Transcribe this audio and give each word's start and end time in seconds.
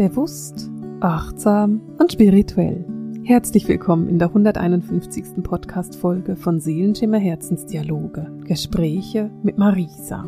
Bewusst, 0.00 0.70
achtsam 1.00 1.82
und 1.98 2.10
spirituell. 2.10 2.86
Herzlich 3.22 3.68
willkommen 3.68 4.08
in 4.08 4.18
der 4.18 4.28
151. 4.28 5.42
Podcast-Folge 5.42 6.36
von 6.36 6.58
Seelenschimmer 6.58 7.18
Herzensdialoge. 7.18 8.32
Gespräche 8.46 9.30
mit 9.42 9.58
Marisa. 9.58 10.26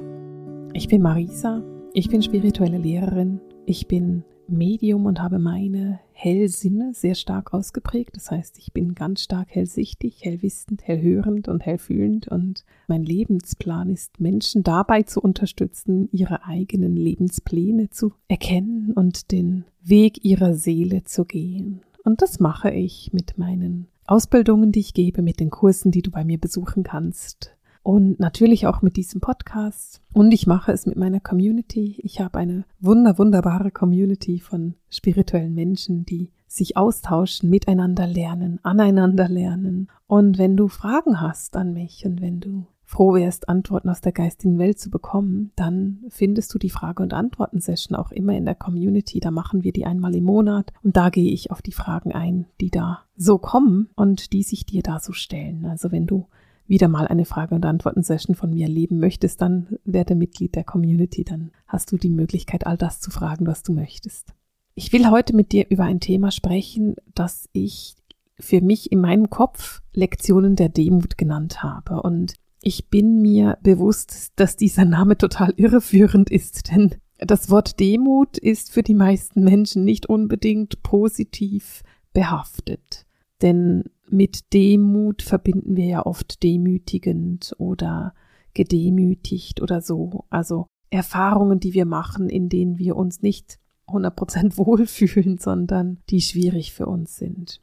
Ich 0.74 0.88
bin 0.88 1.00
Marisa, 1.00 1.62
ich 1.94 2.10
bin 2.10 2.20
spirituelle 2.20 2.76
Lehrerin, 2.76 3.40
ich 3.64 3.88
bin 3.88 4.24
Medium 4.52 5.06
und 5.06 5.20
habe 5.20 5.38
meine 5.38 6.00
Hellsinne 6.12 6.92
sehr 6.94 7.14
stark 7.14 7.52
ausgeprägt. 7.52 8.16
Das 8.16 8.30
heißt, 8.30 8.58
ich 8.58 8.72
bin 8.72 8.94
ganz 8.94 9.22
stark 9.22 9.48
hellsichtig, 9.50 10.24
hellwissend, 10.24 10.86
hellhörend 10.86 11.48
und 11.48 11.64
hellfühlend 11.64 12.28
und 12.28 12.64
mein 12.86 13.02
Lebensplan 13.02 13.90
ist, 13.90 14.20
Menschen 14.20 14.62
dabei 14.62 15.02
zu 15.02 15.20
unterstützen, 15.20 16.08
ihre 16.12 16.44
eigenen 16.44 16.96
Lebenspläne 16.96 17.90
zu 17.90 18.12
erkennen 18.28 18.92
und 18.94 19.32
den 19.32 19.64
Weg 19.82 20.24
ihrer 20.24 20.54
Seele 20.54 21.04
zu 21.04 21.24
gehen. 21.24 21.80
Und 22.04 22.22
das 22.22 22.40
mache 22.40 22.70
ich 22.70 23.12
mit 23.12 23.38
meinen 23.38 23.88
Ausbildungen, 24.06 24.72
die 24.72 24.80
ich 24.80 24.94
gebe, 24.94 25.22
mit 25.22 25.40
den 25.40 25.50
Kursen, 25.50 25.90
die 25.90 26.02
du 26.02 26.10
bei 26.10 26.24
mir 26.24 26.38
besuchen 26.38 26.82
kannst, 26.82 27.56
und 27.82 28.20
natürlich 28.20 28.66
auch 28.66 28.82
mit 28.82 28.96
diesem 28.96 29.20
Podcast. 29.20 30.00
Und 30.12 30.32
ich 30.32 30.46
mache 30.46 30.72
es 30.72 30.86
mit 30.86 30.96
meiner 30.96 31.20
Community. 31.20 32.00
Ich 32.02 32.20
habe 32.20 32.38
eine 32.38 32.64
wunder, 32.80 33.18
wunderbare 33.18 33.70
Community 33.70 34.40
von 34.40 34.74
spirituellen 34.88 35.54
Menschen, 35.54 36.04
die 36.04 36.30
sich 36.46 36.76
austauschen, 36.76 37.50
miteinander 37.50 38.06
lernen, 38.06 38.60
aneinander 38.62 39.28
lernen. 39.28 39.88
Und 40.06 40.38
wenn 40.38 40.56
du 40.56 40.68
Fragen 40.68 41.20
hast 41.20 41.56
an 41.56 41.72
mich 41.72 42.04
und 42.04 42.20
wenn 42.20 42.40
du 42.40 42.66
froh 42.84 43.14
wärst, 43.14 43.48
Antworten 43.48 43.88
aus 43.88 44.02
der 44.02 44.12
geistigen 44.12 44.58
Welt 44.58 44.78
zu 44.78 44.90
bekommen, 44.90 45.50
dann 45.56 46.04
findest 46.08 46.52
du 46.52 46.58
die 46.58 46.68
Frage- 46.68 47.02
und 47.02 47.14
Antworten-Session 47.14 47.96
auch 47.96 48.12
immer 48.12 48.36
in 48.36 48.44
der 48.44 48.54
Community. 48.54 49.18
Da 49.18 49.30
machen 49.30 49.64
wir 49.64 49.72
die 49.72 49.86
einmal 49.86 50.14
im 50.14 50.24
Monat 50.24 50.74
und 50.82 50.94
da 50.94 51.08
gehe 51.08 51.32
ich 51.32 51.50
auf 51.50 51.62
die 51.62 51.72
Fragen 51.72 52.12
ein, 52.12 52.44
die 52.60 52.70
da 52.70 53.00
so 53.16 53.38
kommen 53.38 53.88
und 53.96 54.34
die 54.34 54.42
sich 54.42 54.66
dir 54.66 54.82
da 54.82 55.00
so 55.00 55.12
stellen. 55.12 55.64
Also 55.64 55.90
wenn 55.90 56.06
du 56.06 56.26
wieder 56.66 56.88
mal 56.88 57.06
eine 57.08 57.24
Frage- 57.24 57.54
und 57.54 57.66
Antworten-Session 57.66 58.34
von 58.34 58.50
mir 58.50 58.64
erleben 58.64 58.98
möchtest, 58.98 59.42
dann 59.42 59.78
werde 59.84 60.14
Mitglied 60.14 60.54
der 60.54 60.64
Community, 60.64 61.24
dann 61.24 61.50
hast 61.66 61.92
du 61.92 61.96
die 61.96 62.10
Möglichkeit, 62.10 62.66
all 62.66 62.76
das 62.76 63.00
zu 63.00 63.10
fragen, 63.10 63.46
was 63.46 63.62
du 63.62 63.72
möchtest. 63.72 64.32
Ich 64.74 64.92
will 64.92 65.10
heute 65.10 65.36
mit 65.36 65.52
dir 65.52 65.66
über 65.68 65.84
ein 65.84 66.00
Thema 66.00 66.30
sprechen, 66.30 66.96
das 67.14 67.48
ich 67.52 67.96
für 68.40 68.60
mich 68.60 68.90
in 68.90 69.00
meinem 69.00 69.30
Kopf 69.30 69.82
Lektionen 69.92 70.56
der 70.56 70.68
Demut 70.68 71.18
genannt 71.18 71.62
habe. 71.62 72.02
Und 72.02 72.34
ich 72.62 72.88
bin 72.88 73.20
mir 73.20 73.58
bewusst, 73.62 74.32
dass 74.36 74.56
dieser 74.56 74.84
Name 74.84 75.18
total 75.18 75.52
irreführend 75.56 76.30
ist, 76.30 76.70
denn 76.72 76.94
das 77.18 77.50
Wort 77.50 77.78
Demut 77.78 78.38
ist 78.38 78.72
für 78.72 78.82
die 78.82 78.94
meisten 78.94 79.44
Menschen 79.44 79.84
nicht 79.84 80.06
unbedingt 80.06 80.82
positiv 80.82 81.82
behaftet. 82.12 83.06
Denn 83.42 83.84
mit 84.12 84.52
Demut 84.52 85.22
verbinden 85.22 85.76
wir 85.76 85.86
ja 85.86 86.06
oft 86.06 86.42
demütigend 86.42 87.54
oder 87.58 88.14
gedemütigt 88.54 89.62
oder 89.62 89.80
so. 89.80 90.24
Also 90.30 90.66
Erfahrungen, 90.90 91.58
die 91.58 91.72
wir 91.72 91.86
machen, 91.86 92.28
in 92.28 92.48
denen 92.48 92.78
wir 92.78 92.96
uns 92.96 93.22
nicht 93.22 93.58
100% 93.88 94.56
wohlfühlen, 94.58 95.38
sondern 95.38 95.98
die 96.10 96.20
schwierig 96.20 96.72
für 96.72 96.86
uns 96.86 97.16
sind. 97.16 97.60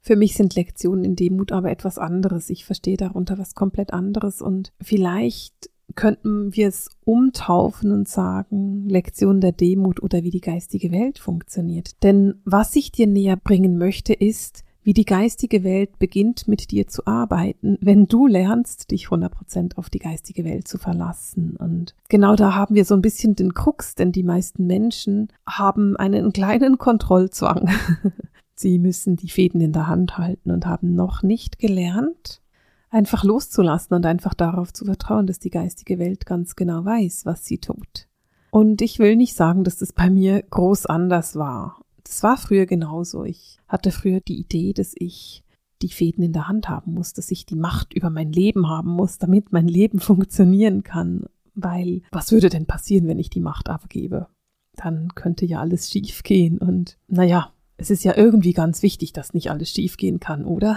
Für 0.00 0.16
mich 0.16 0.34
sind 0.34 0.54
Lektionen 0.54 1.04
in 1.04 1.16
Demut 1.16 1.52
aber 1.52 1.70
etwas 1.70 1.98
anderes. 1.98 2.48
Ich 2.50 2.64
verstehe 2.64 2.96
darunter 2.96 3.36
was 3.36 3.54
komplett 3.54 3.92
anderes 3.92 4.40
und 4.40 4.72
vielleicht 4.80 5.70
könnten 5.94 6.54
wir 6.54 6.68
es 6.68 6.90
umtaufen 7.04 7.90
und 7.92 8.08
sagen, 8.08 8.88
Lektion 8.88 9.40
der 9.40 9.52
Demut 9.52 10.02
oder 10.02 10.22
wie 10.22 10.30
die 10.30 10.40
geistige 10.40 10.92
Welt 10.92 11.18
funktioniert. 11.18 12.02
Denn 12.02 12.40
was 12.44 12.76
ich 12.76 12.92
dir 12.92 13.06
näher 13.06 13.36
bringen 13.36 13.78
möchte, 13.78 14.12
ist, 14.12 14.64
wie 14.88 14.94
die 14.94 15.04
geistige 15.04 15.64
Welt 15.64 15.98
beginnt 15.98 16.48
mit 16.48 16.70
dir 16.70 16.88
zu 16.88 17.06
arbeiten, 17.06 17.76
wenn 17.82 18.06
du 18.06 18.26
lernst, 18.26 18.90
dich 18.90 19.08
100% 19.08 19.76
auf 19.76 19.90
die 19.90 19.98
geistige 19.98 20.44
Welt 20.44 20.66
zu 20.66 20.78
verlassen. 20.78 21.56
Und 21.58 21.94
genau 22.08 22.36
da 22.36 22.54
haben 22.54 22.74
wir 22.74 22.86
so 22.86 22.94
ein 22.94 23.02
bisschen 23.02 23.36
den 23.36 23.52
Krux, 23.52 23.96
denn 23.96 24.12
die 24.12 24.22
meisten 24.22 24.66
Menschen 24.66 25.28
haben 25.46 25.94
einen 25.98 26.32
kleinen 26.32 26.78
Kontrollzwang. 26.78 27.68
Sie 28.54 28.78
müssen 28.78 29.16
die 29.16 29.28
Fäden 29.28 29.60
in 29.60 29.74
der 29.74 29.88
Hand 29.88 30.16
halten 30.16 30.50
und 30.50 30.64
haben 30.64 30.94
noch 30.94 31.22
nicht 31.22 31.58
gelernt, 31.58 32.40
einfach 32.88 33.24
loszulassen 33.24 33.94
und 33.94 34.06
einfach 34.06 34.32
darauf 34.32 34.72
zu 34.72 34.86
vertrauen, 34.86 35.26
dass 35.26 35.38
die 35.38 35.50
geistige 35.50 35.98
Welt 35.98 36.24
ganz 36.24 36.56
genau 36.56 36.86
weiß, 36.86 37.26
was 37.26 37.44
sie 37.44 37.58
tut. 37.58 38.08
Und 38.50 38.80
ich 38.80 38.98
will 38.98 39.16
nicht 39.16 39.34
sagen, 39.34 39.64
dass 39.64 39.76
das 39.76 39.92
bei 39.92 40.08
mir 40.08 40.42
groß 40.48 40.86
anders 40.86 41.36
war. 41.36 41.82
Das 42.08 42.22
war 42.22 42.38
früher 42.38 42.64
genauso. 42.64 43.24
Ich 43.24 43.58
hatte 43.68 43.92
früher 43.92 44.20
die 44.20 44.38
Idee, 44.38 44.72
dass 44.72 44.94
ich 44.96 45.44
die 45.82 45.90
Fäden 45.90 46.24
in 46.24 46.32
der 46.32 46.48
Hand 46.48 46.68
haben 46.68 46.94
muss, 46.94 47.12
dass 47.12 47.30
ich 47.30 47.44
die 47.44 47.54
Macht 47.54 47.92
über 47.92 48.08
mein 48.08 48.32
Leben 48.32 48.68
haben 48.68 48.90
muss, 48.90 49.18
damit 49.18 49.52
mein 49.52 49.68
Leben 49.68 50.00
funktionieren 50.00 50.82
kann. 50.82 51.26
Weil 51.54 52.02
was 52.10 52.32
würde 52.32 52.48
denn 52.48 52.66
passieren, 52.66 53.06
wenn 53.08 53.18
ich 53.18 53.30
die 53.30 53.40
Macht 53.40 53.68
abgebe? 53.68 54.28
Dann 54.74 55.14
könnte 55.14 55.44
ja 55.44 55.60
alles 55.60 55.90
schief 55.90 56.22
gehen. 56.22 56.58
Und 56.58 56.96
naja, 57.08 57.52
es 57.76 57.90
ist 57.90 58.04
ja 58.04 58.16
irgendwie 58.16 58.54
ganz 58.54 58.82
wichtig, 58.82 59.12
dass 59.12 59.34
nicht 59.34 59.50
alles 59.50 59.70
schief 59.70 59.96
gehen 59.98 60.18
kann, 60.18 60.44
oder? 60.44 60.76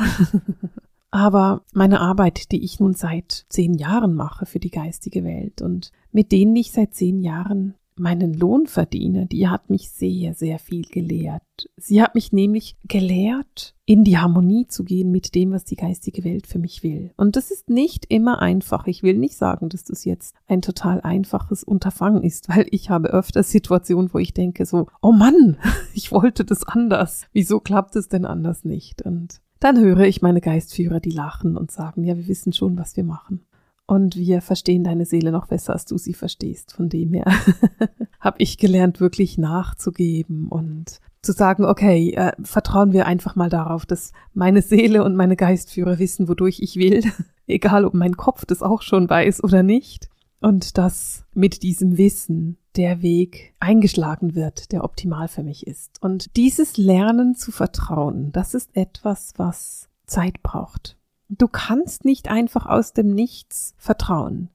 Aber 1.12 1.64
meine 1.74 2.00
Arbeit, 2.00 2.52
die 2.52 2.64
ich 2.64 2.80
nun 2.80 2.94
seit 2.94 3.46
zehn 3.50 3.74
Jahren 3.74 4.16
mache 4.16 4.46
für 4.46 4.60
die 4.60 4.72
geistige 4.72 5.24
Welt 5.24 5.62
und 5.62 5.92
mit 6.12 6.32
denen 6.32 6.56
ich 6.56 6.72
seit 6.72 6.94
zehn 6.94 7.22
Jahren 7.22 7.76
meinen 7.96 8.34
Lohn 8.34 8.68
verdiene, 8.68 9.26
die 9.26 9.48
hat 9.48 9.70
mich 9.70 9.90
sehr, 9.90 10.34
sehr 10.34 10.60
viel 10.60 10.84
gelehrt. 10.84 11.42
Sie 11.78 12.02
hat 12.02 12.16
mich 12.16 12.32
nämlich 12.32 12.76
gelehrt, 12.88 13.76
in 13.86 14.04
die 14.04 14.18
Harmonie 14.18 14.68
zu 14.68 14.84
gehen 14.84 15.12
mit 15.12 15.36
dem, 15.36 15.52
was 15.52 15.66
die 15.66 15.76
geistige 15.76 16.24
Welt 16.24 16.48
für 16.48 16.60
mich 16.60 16.82
will. 16.84 17.12
Und 17.18 17.36
das 17.36 17.52
ist 17.52 17.70
nicht 17.70 18.06
immer 18.10 18.42
einfach. 18.42 18.88
Ich 18.88 19.04
will 19.04 19.18
nicht 19.18 19.36
sagen, 19.36 19.70
dass 19.70 19.84
das 19.84 20.06
jetzt 20.06 20.36
ein 20.48 20.62
total 20.62 21.02
einfaches 21.02 21.64
Unterfangen 21.64 22.24
ist, 22.24 22.50
weil 22.50 22.66
ich 22.72 22.90
habe 22.90 23.10
öfter 23.10 23.44
Situationen, 23.44 24.14
wo 24.14 24.18
ich 24.18 24.34
denke 24.34 24.66
so, 24.66 24.88
oh 25.02 25.12
Mann, 25.12 25.58
ich 25.94 26.12
wollte 26.12 26.46
das 26.46 26.64
anders. 26.64 27.28
Wieso 27.34 27.60
klappt 27.60 27.96
es 27.96 28.08
denn 28.08 28.26
anders 28.26 28.64
nicht? 28.64 29.02
Und 29.02 29.42
dann 29.60 29.80
höre 29.80 30.02
ich 30.02 30.22
meine 30.22 30.42
Geistführer, 30.42 31.00
die 31.00 31.12
lachen 31.12 31.56
und 31.56 31.70
sagen, 31.70 32.04
ja, 32.04 32.18
wir 32.18 32.28
wissen 32.28 32.54
schon, 32.54 32.78
was 32.78 32.98
wir 32.98 33.04
machen. 33.04 33.46
Und 33.92 34.16
wir 34.16 34.40
verstehen 34.40 34.86
deine 34.86 35.04
Seele 35.06 35.34
noch 35.34 35.48
besser, 35.48 35.74
als 35.74 35.84
du 35.84 35.98
sie 35.98 36.14
verstehst. 36.14 36.72
Von 36.72 36.88
dem 36.88 37.12
her 37.12 37.26
habe 38.22 38.38
ich 38.40 38.58
gelernt, 38.58 39.02
wirklich 39.02 39.38
nachzugeben 39.38 40.48
und 40.48 41.02
zu 41.22 41.34
sagen, 41.34 41.66
okay, 41.66 42.14
äh, 42.14 42.32
vertrauen 42.42 42.94
wir 42.94 43.06
einfach 43.06 43.36
mal 43.36 43.50
darauf, 43.50 43.86
dass 43.86 44.14
meine 44.34 44.62
Seele 44.62 45.04
und 45.04 45.18
meine 45.18 45.36
Geistführer 45.36 46.00
wissen, 46.00 46.30
wodurch 46.30 46.62
ich 46.62 46.78
will, 46.78 47.04
egal 47.48 47.84
ob 47.84 47.94
mein 47.94 48.16
Kopf 48.16 48.46
das 48.46 48.62
auch 48.62 48.82
schon 48.82 49.10
weiß 49.10 49.44
oder 49.44 49.62
nicht. 49.62 50.08
Und 50.40 50.78
dass 50.78 51.26
mit 51.34 51.62
diesem 51.62 51.98
Wissen 51.98 52.56
der 52.78 53.02
Weg 53.02 53.56
eingeschlagen 53.60 54.36
wird, 54.36 54.72
der 54.72 54.86
optimal 54.86 55.28
für 55.28 55.44
mich 55.44 55.68
ist. 55.68 56.02
Und 56.02 56.38
dieses 56.38 56.78
Lernen 56.78 57.36
zu 57.36 57.52
vertrauen, 57.52 58.32
das 58.32 58.54
ist 58.54 58.70
etwas, 58.74 59.34
was 59.36 59.90
Zeit 60.06 60.42
braucht. 60.44 60.96
Du 61.34 61.48
kannst 61.48 62.04
nicht 62.04 62.28
einfach 62.28 62.66
aus 62.66 62.92
dem 62.92 63.16
Nichts 63.16 63.74
vertrauen, 63.78 64.50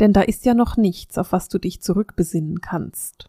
denn 0.00 0.14
da 0.14 0.22
ist 0.22 0.46
ja 0.46 0.54
noch 0.54 0.78
nichts, 0.78 1.18
auf 1.18 1.30
was 1.30 1.50
du 1.50 1.58
dich 1.58 1.82
zurückbesinnen 1.82 2.62
kannst. 2.62 3.28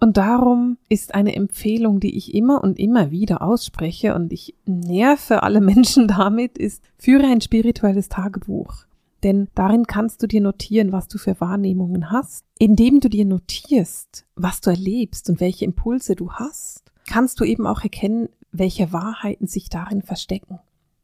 Und 0.00 0.18
darum 0.18 0.76
ist 0.90 1.14
eine 1.14 1.34
Empfehlung, 1.34 1.98
die 1.98 2.14
ich 2.14 2.34
immer 2.34 2.62
und 2.62 2.78
immer 2.78 3.10
wieder 3.10 3.40
ausspreche 3.40 4.14
und 4.14 4.34
ich 4.34 4.54
nerve 4.66 5.42
alle 5.42 5.60
Menschen 5.62 6.08
damit, 6.08 6.58
ist, 6.58 6.84
führe 6.98 7.24
ein 7.24 7.40
spirituelles 7.40 8.10
Tagebuch. 8.10 8.84
Denn 9.22 9.48
darin 9.54 9.86
kannst 9.86 10.22
du 10.22 10.26
dir 10.26 10.42
notieren, 10.42 10.92
was 10.92 11.08
du 11.08 11.16
für 11.16 11.40
Wahrnehmungen 11.40 12.10
hast. 12.10 12.44
Indem 12.58 13.00
du 13.00 13.08
dir 13.08 13.24
notierst, 13.24 14.26
was 14.34 14.60
du 14.60 14.68
erlebst 14.68 15.30
und 15.30 15.40
welche 15.40 15.64
Impulse 15.64 16.16
du 16.16 16.32
hast, 16.32 16.92
kannst 17.08 17.40
du 17.40 17.44
eben 17.44 17.66
auch 17.66 17.82
erkennen, 17.82 18.28
welche 18.50 18.92
Wahrheiten 18.92 19.46
sich 19.46 19.70
darin 19.70 20.02
verstecken. 20.02 20.58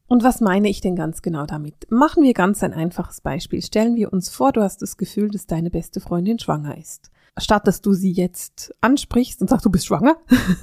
Und 0.08 0.25
was 0.25 0.40
meine 0.40 0.70
ich 0.70 0.81
denn 0.81 0.96
ganz 0.96 1.20
genau 1.20 1.44
damit? 1.44 1.87
Machen 1.90 2.22
wir 2.22 2.32
ganz 2.32 2.62
ein 2.62 2.72
einfaches 2.72 3.20
Beispiel. 3.20 3.60
Stellen 3.60 3.94
wir 3.94 4.10
uns 4.10 4.31
vor, 4.31 4.52
du 4.52 4.62
hast 4.62 4.81
das 4.81 4.96
Gefühl, 4.96 5.31
dass 5.31 5.46
deine 5.46 5.70
beste 5.70 6.00
Freundin 6.00 6.38
schwanger 6.38 6.76
ist. 6.78 7.10
Statt 7.37 7.66
dass 7.69 7.82
du 7.82 7.93
sie 7.93 8.10
jetzt 8.10 8.75
ansprichst 8.81 9.40
und 9.43 9.50
sagst, 9.50 9.66
du 9.66 9.70
bist 9.70 9.87
schwanger, 9.87 10.16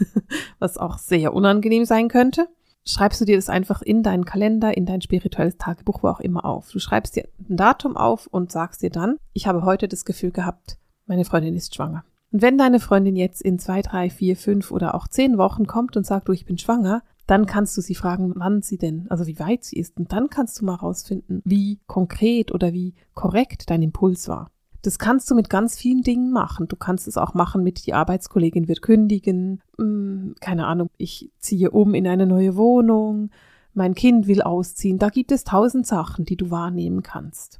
was 0.59 0.77
auch 0.77 0.97
sehr 0.97 1.33
unangenehm 1.33 1.85
sein 1.85 2.09
könnte, 2.09 2.47
schreibst 2.85 3.21
du 3.21 3.25
dir 3.25 3.35
das 3.35 3.47
einfach 3.47 3.83
in 3.83 4.01
deinen 4.01 4.25
Kalender, 4.25 4.75
in 4.75 4.87
dein 4.87 5.01
spirituelles 5.01 5.57
Tagebuch, 5.57 6.01
wo 6.01 6.07
auch 6.07 6.19
immer 6.19 6.43
auf. 6.43 6.71
Du 6.71 6.79
schreibst 6.79 7.15
dir 7.15 7.29
ein 7.47 7.55
Datum 7.55 7.95
auf 7.95 8.27
und 8.27 8.51
sagst 8.51 8.81
dir 8.81 8.89
dann, 8.89 9.17
ich 9.33 9.45
habe 9.45 9.63
heute 9.63 9.87
das 9.87 10.05
Gefühl 10.05 10.31
gehabt, 10.31 10.77
meine 11.05 11.23
Freundin 11.23 11.55
ist 11.55 11.75
schwanger. 11.75 12.03
Und 12.31 12.41
wenn 12.41 12.57
deine 12.57 12.79
Freundin 12.79 13.15
jetzt 13.15 13.41
in 13.41 13.59
zwei, 13.59 13.81
drei, 13.81 14.09
vier, 14.09 14.35
fünf 14.35 14.71
oder 14.71 14.95
auch 14.95 15.07
zehn 15.07 15.37
Wochen 15.37 15.67
kommt 15.67 15.95
und 15.95 16.05
sagt, 16.05 16.27
du, 16.27 16.33
ich 16.33 16.45
bin 16.45 16.57
schwanger, 16.57 17.03
dann 17.27 17.45
kannst 17.45 17.75
du 17.77 17.81
sie 17.81 17.95
fragen, 17.95 18.33
wann 18.35 18.61
sie 18.61 18.77
denn, 18.77 19.07
also 19.09 19.25
wie 19.25 19.39
weit 19.39 19.63
sie 19.63 19.77
ist. 19.77 19.97
Und 19.97 20.11
dann 20.11 20.29
kannst 20.29 20.61
du 20.61 20.65
mal 20.65 20.75
rausfinden, 20.75 21.41
wie 21.43 21.79
konkret 21.87 22.51
oder 22.51 22.73
wie 22.73 22.93
korrekt 23.13 23.69
dein 23.69 23.81
Impuls 23.81 24.27
war. 24.27 24.51
Das 24.83 24.99
kannst 24.99 25.31
du 25.31 25.35
mit 25.35 25.49
ganz 25.49 25.75
vielen 25.75 26.03
Dingen 26.03 26.31
machen. 26.31 26.67
Du 26.67 26.75
kannst 26.75 27.07
es 27.07 27.17
auch 27.17 27.33
machen 27.33 27.63
mit 27.63 27.87
die 27.87 27.95
Arbeitskollegin 27.95 28.67
wird 28.67 28.83
kündigen, 28.83 29.61
hm, 29.79 30.35
keine 30.39 30.67
Ahnung, 30.67 30.89
ich 30.97 31.31
ziehe 31.39 31.71
um 31.71 31.95
in 31.95 32.07
eine 32.07 32.27
neue 32.27 32.55
Wohnung, 32.55 33.31
mein 33.73 33.95
Kind 33.95 34.27
will 34.27 34.43
ausziehen. 34.43 34.99
Da 34.99 35.09
gibt 35.09 35.31
es 35.31 35.43
tausend 35.43 35.87
Sachen, 35.87 36.25
die 36.25 36.37
du 36.37 36.51
wahrnehmen 36.51 37.01
kannst. 37.01 37.59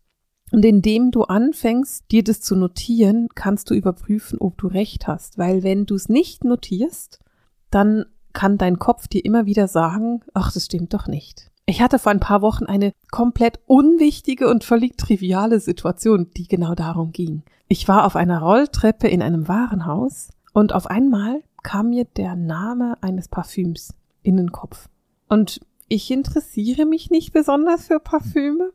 Und 0.52 0.64
indem 0.64 1.10
du 1.10 1.24
anfängst, 1.24 2.06
dir 2.12 2.24
das 2.24 2.42
zu 2.42 2.56
notieren, 2.56 3.30
kannst 3.34 3.72
du 3.72 3.74
überprüfen, 3.74 4.40
ob 4.40 4.60
du 4.60 4.68
recht 4.68 5.08
hast. 5.08 5.40
Weil 5.40 5.64
wenn 5.64 5.88
du 5.88 5.96
es 5.96 6.08
nicht 6.08 6.44
notierst, 6.44 7.20
dann 7.72 8.06
kann 8.36 8.60
dein 8.60 8.78
Kopf 8.78 9.08
dir 9.08 9.26
immer 9.26 9.48
wieder 9.48 9.68
sagen, 9.68 10.22
ach, 10.36 10.52
das 10.52 10.66
stimmt 10.66 10.94
doch 10.94 11.08
nicht. 11.08 11.50
Ich 11.66 11.82
hatte 11.82 11.98
vor 11.98 12.12
ein 12.12 12.20
paar 12.20 12.44
Wochen 12.44 12.66
eine 12.66 12.92
komplett 13.10 13.60
unwichtige 13.66 14.48
und 14.48 14.64
völlig 14.64 14.98
triviale 14.98 15.60
Situation, 15.60 16.30
die 16.38 16.48
genau 16.48 16.76
darum 16.76 17.12
ging. 17.12 17.42
Ich 17.68 17.88
war 17.88 18.06
auf 18.06 18.16
einer 18.16 18.40
Rolltreppe 18.40 19.08
in 19.08 19.24
einem 19.24 19.48
Warenhaus 19.48 20.30
und 20.54 20.74
auf 20.74 20.86
einmal 20.86 21.42
kam 21.64 21.90
mir 21.90 22.06
der 22.06 22.36
Name 22.36 22.98
eines 23.02 23.28
Parfüms 23.28 23.96
in 24.22 24.38
den 24.38 24.52
Kopf. 24.52 24.90
Und 25.28 25.62
ich 25.88 26.12
interessiere 26.12 26.86
mich 26.86 27.10
nicht 27.10 27.34
besonders 27.34 27.88
für 27.88 28.00
Parfüme 28.00 28.72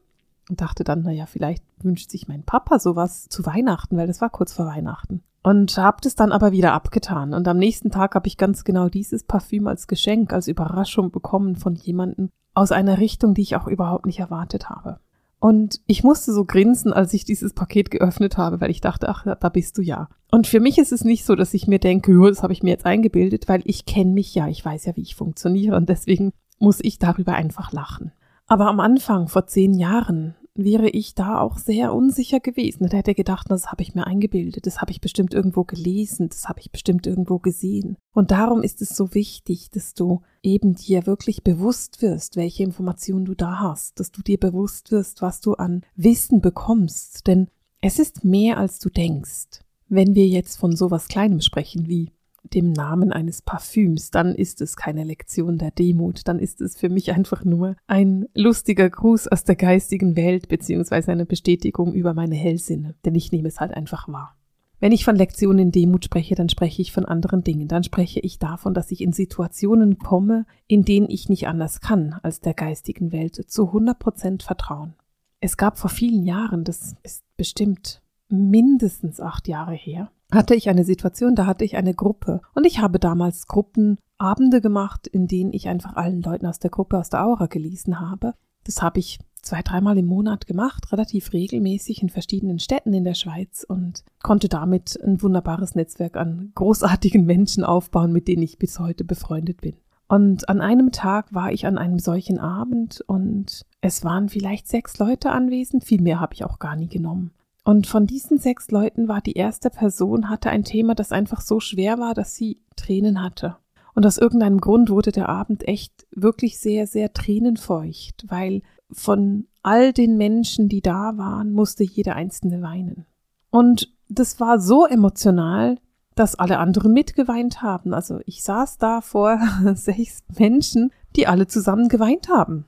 und 0.48 0.60
dachte 0.60 0.82
dann, 0.82 1.02
naja, 1.02 1.26
vielleicht 1.26 1.62
wünscht 1.78 2.10
sich 2.10 2.26
mein 2.26 2.42
Papa 2.42 2.80
sowas 2.80 3.28
zu 3.28 3.46
Weihnachten, 3.46 3.96
weil 3.96 4.08
das 4.08 4.20
war 4.20 4.30
kurz 4.30 4.52
vor 4.52 4.66
Weihnachten. 4.66 5.22
Und 5.42 5.76
habe 5.78 5.98
das 6.02 6.14
dann 6.14 6.32
aber 6.32 6.52
wieder 6.52 6.72
abgetan. 6.72 7.32
Und 7.32 7.48
am 7.48 7.56
nächsten 7.56 7.90
Tag 7.90 8.14
habe 8.14 8.26
ich 8.26 8.37
ganz 8.37 8.64
genau 8.64 8.88
dieses 8.88 9.25
Parfüm 9.25 9.66
als 9.66 9.87
Geschenk, 9.87 10.32
als 10.32 10.48
Überraschung 10.48 11.10
bekommen 11.10 11.56
von 11.56 11.75
jemandem, 11.75 12.31
aus 12.52 12.72
einer 12.72 12.98
Richtung, 12.98 13.32
die 13.34 13.42
ich 13.42 13.56
auch 13.56 13.66
überhaupt 13.66 14.06
nicht 14.06 14.19
erwartet 14.19 14.69
habe. 14.69 14.98
Und 15.38 15.81
ich 15.87 16.04
musste 16.04 16.34
so 16.34 16.44
grinsen, 16.44 16.92
als 16.92 17.14
ich 17.14 17.25
dieses 17.25 17.54
Paket 17.54 17.90
geöffnet 17.90 18.37
habe, 18.37 18.60
weil 18.60 18.70
ich 18.70 18.82
dachte, 18.82 19.08
ach, 19.08 19.25
da 19.25 19.48
bist 19.48 19.78
du 19.78 19.82
ja. 19.82 20.08
Und 20.31 20.46
für 20.46 20.60
mich 20.60 20.76
ist 20.76 20.92
es 20.92 21.02
nicht 21.02 21.25
so, 21.25 21.34
dass 21.34 21.54
ich 21.54 21.66
mir 21.66 21.78
denke, 21.78 22.12
jo, 22.12 22.28
das 22.28 22.42
habe 22.42 22.52
ich 22.52 22.62
mir 22.62 22.70
jetzt 22.70 22.84
eingebildet, 22.84 23.48
weil 23.48 23.62
ich 23.64 23.87
kenne 23.87 24.12
mich 24.12 24.34
ja, 24.34 24.48
ich 24.48 24.62
weiß 24.62 24.84
ja, 24.84 24.96
wie 24.96 25.02
ich 25.02 25.14
funktioniere 25.14 25.76
und 25.76 25.88
deswegen 25.88 26.32
muss 26.58 26.81
ich 26.82 26.98
darüber 26.98 27.32
einfach 27.32 27.72
lachen. 27.72 28.12
Aber 28.46 28.66
am 28.66 28.81
Anfang, 28.81 29.28
vor 29.28 29.46
zehn 29.46 29.72
Jahren, 29.72 30.34
wäre 30.64 30.88
ich 30.88 31.14
da 31.14 31.40
auch 31.40 31.58
sehr 31.58 31.94
unsicher 31.94 32.40
gewesen 32.40 32.84
und 32.84 32.92
hätte 32.92 33.14
gedacht, 33.14 33.50
das 33.50 33.66
habe 33.66 33.82
ich 33.82 33.94
mir 33.94 34.06
eingebildet, 34.06 34.66
das 34.66 34.80
habe 34.80 34.90
ich 34.90 35.00
bestimmt 35.00 35.34
irgendwo 35.34 35.64
gelesen, 35.64 36.28
das 36.28 36.48
habe 36.48 36.60
ich 36.60 36.70
bestimmt 36.70 37.06
irgendwo 37.06 37.38
gesehen. 37.38 37.96
Und 38.12 38.30
darum 38.30 38.62
ist 38.62 38.82
es 38.82 38.90
so 38.90 39.14
wichtig, 39.14 39.70
dass 39.70 39.94
du 39.94 40.22
eben 40.42 40.74
dir 40.74 41.06
wirklich 41.06 41.42
bewusst 41.42 42.02
wirst, 42.02 42.36
welche 42.36 42.62
Informationen 42.62 43.24
du 43.24 43.34
da 43.34 43.60
hast, 43.60 44.00
dass 44.00 44.10
du 44.10 44.22
dir 44.22 44.38
bewusst 44.38 44.90
wirst, 44.90 45.22
was 45.22 45.40
du 45.40 45.54
an 45.54 45.82
Wissen 45.96 46.40
bekommst, 46.40 47.26
denn 47.26 47.48
es 47.80 47.98
ist 47.98 48.24
mehr 48.24 48.58
als 48.58 48.78
du 48.78 48.90
denkst. 48.90 49.60
Wenn 49.88 50.14
wir 50.14 50.26
jetzt 50.26 50.56
von 50.58 50.76
sowas 50.76 51.08
Kleinem 51.08 51.40
sprechen 51.40 51.88
wie 51.88 52.12
dem 52.42 52.72
Namen 52.72 53.12
eines 53.12 53.42
Parfüms, 53.42 54.10
dann 54.10 54.34
ist 54.34 54.60
es 54.60 54.76
keine 54.76 55.04
Lektion 55.04 55.58
der 55.58 55.70
Demut, 55.70 56.26
dann 56.26 56.38
ist 56.38 56.60
es 56.60 56.76
für 56.76 56.88
mich 56.88 57.12
einfach 57.12 57.44
nur 57.44 57.76
ein 57.87 58.26
lustiger 58.34 58.88
Gruß 58.88 59.28
aus 59.28 59.44
der 59.44 59.56
geistigen 59.56 60.16
Welt 60.16 60.48
beziehungsweise 60.48 61.12
eine 61.12 61.26
Bestätigung 61.26 61.92
über 61.92 62.14
meine 62.14 62.34
Hellsinne, 62.34 62.94
denn 63.04 63.14
ich 63.14 63.32
nehme 63.32 63.48
es 63.48 63.60
halt 63.60 63.72
einfach 63.72 64.08
wahr. 64.08 64.37
Wenn 64.81 64.92
ich 64.92 65.04
von 65.04 65.14
Lektionen 65.14 65.72
Demut 65.72 66.06
spreche, 66.06 66.34
dann 66.34 66.48
spreche 66.48 66.81
ich 66.81 66.90
von 66.90 67.04
anderen 67.04 67.44
Dingen. 67.44 67.69
Dann 67.69 67.84
spreche 67.84 68.19
ich 68.20 68.38
davon, 68.38 68.72
dass 68.72 68.90
ich 68.90 69.02
in 69.02 69.12
Situationen 69.12 69.98
komme, 69.98 70.46
in 70.66 70.87
denen 70.87 71.10
ich 71.10 71.28
nicht 71.28 71.48
anders 71.48 71.82
kann, 71.82 72.14
als 72.22 72.40
der 72.40 72.54
geistigen 72.54 73.12
Welt 73.12 73.34
zu 73.46 73.66
100 73.66 73.98
Prozent 73.98 74.42
vertrauen. 74.42 74.94
Es 75.40 75.58
gab 75.58 75.78
vor 75.78 75.90
vielen 75.90 76.25
Jahren, 76.25 76.64
das 76.64 76.96
ist 77.02 77.25
bestimmt 77.37 78.02
mindestens 78.31 79.20
acht 79.20 79.48
Jahre 79.48 79.75
her, 79.75 80.10
hatte 80.32 80.54
ich 80.54 80.68
eine 80.68 80.84
Situation, 80.84 81.34
da 81.34 81.46
hatte 81.46 81.64
ich 81.64 81.76
eine 81.76 81.94
Gruppe. 81.94 82.40
Und 82.54 82.66
ich 82.66 82.80
habe 82.80 82.98
damals 82.98 83.46
Gruppenabende 83.46 84.60
gemacht, 84.60 85.06
in 85.06 85.26
denen 85.26 85.52
ich 85.52 85.68
einfach 85.68 85.96
allen 85.96 86.22
Leuten 86.22 86.46
aus 86.46 86.58
der 86.58 86.70
Gruppe, 86.70 86.98
aus 86.98 87.10
der 87.10 87.24
Aura 87.24 87.46
gelesen 87.46 88.00
habe. 88.00 88.34
Das 88.64 88.82
habe 88.82 89.00
ich 89.00 89.18
zwei, 89.42 89.62
dreimal 89.62 89.96
im 89.98 90.06
Monat 90.06 90.46
gemacht, 90.46 90.92
relativ 90.92 91.32
regelmäßig 91.32 92.02
in 92.02 92.08
verschiedenen 92.08 92.58
Städten 92.58 92.92
in 92.92 93.04
der 93.04 93.14
Schweiz 93.14 93.64
und 93.66 94.04
konnte 94.22 94.48
damit 94.48 94.98
ein 95.02 95.22
wunderbares 95.22 95.74
Netzwerk 95.74 96.16
an 96.16 96.52
großartigen 96.54 97.24
Menschen 97.24 97.64
aufbauen, 97.64 98.12
mit 98.12 98.28
denen 98.28 98.42
ich 98.42 98.58
bis 98.58 98.78
heute 98.78 99.04
befreundet 99.04 99.60
bin. 99.60 99.76
Und 100.08 100.48
an 100.48 100.60
einem 100.60 100.90
Tag 100.90 101.32
war 101.32 101.52
ich 101.52 101.66
an 101.66 101.78
einem 101.78 102.00
solchen 102.00 102.38
Abend 102.40 103.00
und 103.06 103.64
es 103.80 104.04
waren 104.04 104.28
vielleicht 104.28 104.66
sechs 104.66 104.98
Leute 104.98 105.30
anwesend, 105.30 105.84
viel 105.84 106.02
mehr 106.02 106.18
habe 106.18 106.34
ich 106.34 106.44
auch 106.44 106.58
gar 106.58 106.74
nie 106.74 106.88
genommen. 106.88 107.30
Und 107.64 107.86
von 107.86 108.06
diesen 108.06 108.38
sechs 108.38 108.70
Leuten 108.70 109.08
war 109.08 109.20
die 109.20 109.34
erste 109.34 109.70
Person, 109.70 110.30
hatte 110.30 110.50
ein 110.50 110.64
Thema, 110.64 110.94
das 110.94 111.12
einfach 111.12 111.40
so 111.40 111.60
schwer 111.60 111.98
war, 111.98 112.14
dass 112.14 112.34
sie 112.34 112.60
Tränen 112.76 113.22
hatte. 113.22 113.56
Und 113.94 114.06
aus 114.06 114.18
irgendeinem 114.18 114.60
Grund 114.60 114.88
wurde 114.88 115.12
der 115.12 115.28
Abend 115.28 115.66
echt 115.68 116.06
wirklich 116.10 116.58
sehr, 116.58 116.86
sehr 116.86 117.12
tränenfeucht, 117.12 118.24
weil 118.28 118.62
von 118.90 119.46
all 119.62 119.92
den 119.92 120.16
Menschen, 120.16 120.68
die 120.68 120.80
da 120.80 121.16
waren, 121.16 121.52
musste 121.52 121.84
jeder 121.84 122.16
einzelne 122.16 122.62
weinen. 122.62 123.06
Und 123.50 123.92
das 124.08 124.40
war 124.40 124.60
so 124.60 124.86
emotional, 124.86 125.76
dass 126.14 126.34
alle 126.34 126.58
anderen 126.58 126.92
mitgeweint 126.92 127.62
haben. 127.62 127.94
Also 127.94 128.20
ich 128.26 128.42
saß 128.42 128.78
da 128.78 129.00
vor 129.00 129.38
sechs 129.74 130.22
Menschen, 130.38 130.90
die 131.16 131.26
alle 131.26 131.46
zusammen 131.46 131.88
geweint 131.88 132.28
haben. 132.28 132.64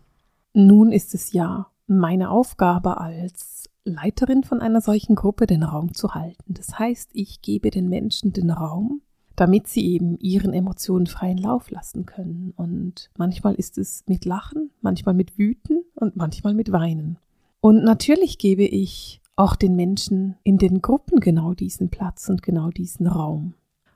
Nun 0.55 0.93
ist 0.93 1.15
es 1.15 1.33
ja 1.33 1.69
meine 1.87 2.31
Aufgabe 2.31 2.99
als 2.99 3.62
Leiterin 3.85 4.45
von 4.45 4.61
einer 4.61 4.81
solchen 4.81 5.15
Gruppe 5.15 5.47
den 5.47 5.63
Raum 5.63 5.95
zu 5.95 6.15
halten. 6.15 6.55
Das 6.55 6.79
heißt, 6.79 7.11
ich 7.13 7.43
gebe 7.43 7.71
den 7.71 7.89
Menschen 7.89 8.33
den 8.33 8.51
Raum, 8.51 9.03
damit 9.37 9.67
sie 9.67 9.87
eben 9.87 10.19
ihren 10.19 10.53
Emotionen 10.53 11.07
freien 11.07 11.39
Lauf 11.39 11.71
lassen 11.71 12.07
können. 12.07 12.53
Und 12.57 13.11
manchmal 13.17 13.55
ist 13.55 13.79
es 13.79 14.05
mit 14.07 14.25
Lachen, 14.25 14.71
manchmal 14.81 15.15
mit 15.15 15.39
Wüten 15.39 15.85
und 15.95 16.17
manchmal 16.17 16.55
mit 16.55 16.71
Weinen. 16.71 17.19
Und 17.61 17.83
natürlich 17.85 18.39
gebe 18.39 18.65
ich 18.65 19.21
auch 19.37 19.57
den 19.57 19.75
Menschen 19.75 20.37
in 20.43 20.59
den 20.59 20.83
Gruppen 20.83 21.21
genau 21.21 21.55
diesen 21.55 21.89
Platz 21.91 22.29
und 22.29 22.43
genau 22.43 22.71
diesen 22.71 23.07
Raum. 23.07 23.55